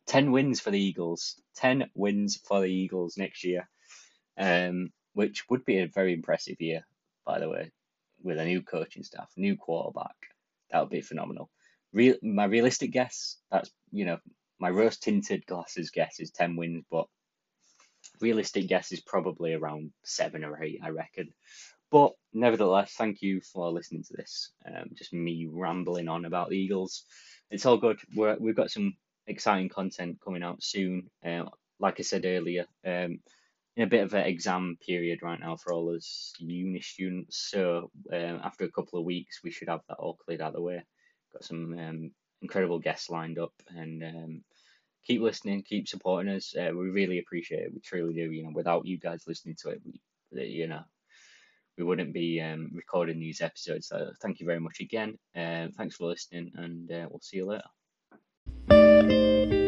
10 0.07 0.31
wins 0.31 0.59
for 0.59 0.71
the 0.71 0.79
Eagles. 0.79 1.41
10 1.55 1.89
wins 1.95 2.37
for 2.37 2.61
the 2.61 2.67
Eagles 2.67 3.17
next 3.17 3.43
year, 3.43 3.67
um, 4.37 4.91
which 5.13 5.49
would 5.49 5.65
be 5.65 5.79
a 5.79 5.87
very 5.87 6.13
impressive 6.13 6.59
year, 6.59 6.85
by 7.25 7.39
the 7.39 7.49
way, 7.49 7.71
with 8.23 8.37
a 8.37 8.45
new 8.45 8.61
coaching 8.61 9.03
staff, 9.03 9.31
new 9.37 9.55
quarterback. 9.55 10.15
That 10.71 10.81
would 10.81 10.89
be 10.89 11.01
phenomenal. 11.01 11.49
Real, 11.93 12.15
my 12.21 12.45
realistic 12.45 12.91
guess, 12.91 13.37
that's, 13.49 13.71
you 13.91 14.05
know, 14.05 14.19
my 14.59 14.69
rose 14.69 14.97
tinted 14.97 15.45
glasses 15.45 15.91
guess 15.91 16.19
is 16.19 16.31
10 16.31 16.55
wins, 16.55 16.85
but 16.89 17.07
realistic 18.21 18.67
guess 18.67 18.91
is 18.91 19.01
probably 19.01 19.53
around 19.53 19.91
seven 20.03 20.43
or 20.43 20.61
eight, 20.63 20.79
I 20.83 20.89
reckon. 20.89 21.33
But 21.91 22.13
nevertheless, 22.33 22.93
thank 22.97 23.21
you 23.21 23.41
for 23.41 23.71
listening 23.71 24.03
to 24.03 24.13
this. 24.17 24.51
Um, 24.65 24.89
just 24.93 25.13
me 25.13 25.47
rambling 25.49 26.07
on 26.07 26.25
about 26.25 26.49
the 26.49 26.57
Eagles. 26.57 27.03
It's 27.51 27.65
all 27.65 27.77
good. 27.77 27.99
We're, 28.15 28.37
we've 28.39 28.55
got 28.55 28.71
some 28.71 28.95
exciting 29.27 29.69
content 29.69 30.17
coming 30.23 30.43
out 30.43 30.63
soon. 30.63 31.09
Uh, 31.25 31.43
like 31.79 31.99
I 31.99 32.03
said 32.03 32.25
earlier, 32.25 32.65
um, 32.85 33.19
in 33.75 33.83
a 33.83 33.87
bit 33.87 34.03
of 34.03 34.13
an 34.13 34.25
exam 34.25 34.77
period 34.85 35.19
right 35.21 35.39
now 35.39 35.57
for 35.57 35.73
all 35.73 35.93
us 35.95 36.33
uni 36.39 36.81
students. 36.81 37.49
So 37.49 37.91
um, 38.11 38.41
after 38.43 38.63
a 38.65 38.71
couple 38.71 38.99
of 38.99 39.05
weeks, 39.05 39.41
we 39.43 39.51
should 39.51 39.69
have 39.69 39.81
that 39.87 39.97
all 39.97 40.15
cleared 40.15 40.41
out 40.41 40.49
of 40.49 40.53
the 40.55 40.61
way. 40.61 40.83
Got 41.33 41.43
some 41.43 41.77
um, 41.77 42.11
incredible 42.45 42.79
guests 42.79 43.09
lined 43.09 43.39
up, 43.39 43.53
and 43.75 44.03
um, 44.03 44.43
keep 45.05 45.21
listening, 45.21 45.63
keep 45.63 45.87
supporting 45.87 46.31
us. 46.31 46.53
Uh, 46.55 46.71
we 46.73 46.89
really 46.89 47.19
appreciate 47.19 47.63
it. 47.63 47.73
We 47.73 47.79
truly 47.81 48.13
do. 48.13 48.31
You 48.31 48.43
know, 48.43 48.51
without 48.53 48.85
you 48.85 48.97
guys 48.99 49.23
listening 49.27 49.55
to 49.61 49.69
it, 49.69 49.81
we, 49.83 49.99
you 50.45 50.67
know, 50.67 50.83
we 51.77 51.83
wouldn't 51.83 52.13
be 52.13 52.39
um, 52.41 52.69
recording 52.73 53.19
these 53.19 53.41
episodes. 53.41 53.87
So 53.87 54.11
thank 54.21 54.39
you 54.39 54.45
very 54.45 54.59
much 54.59 54.79
again. 54.79 55.17
Uh, 55.35 55.67
thanks 55.77 55.95
for 55.95 56.07
listening, 56.07 56.51
and 56.55 56.91
uh, 56.91 57.07
we'll 57.09 57.19
see 57.21 57.37
you 57.37 57.47
later. 58.69 59.64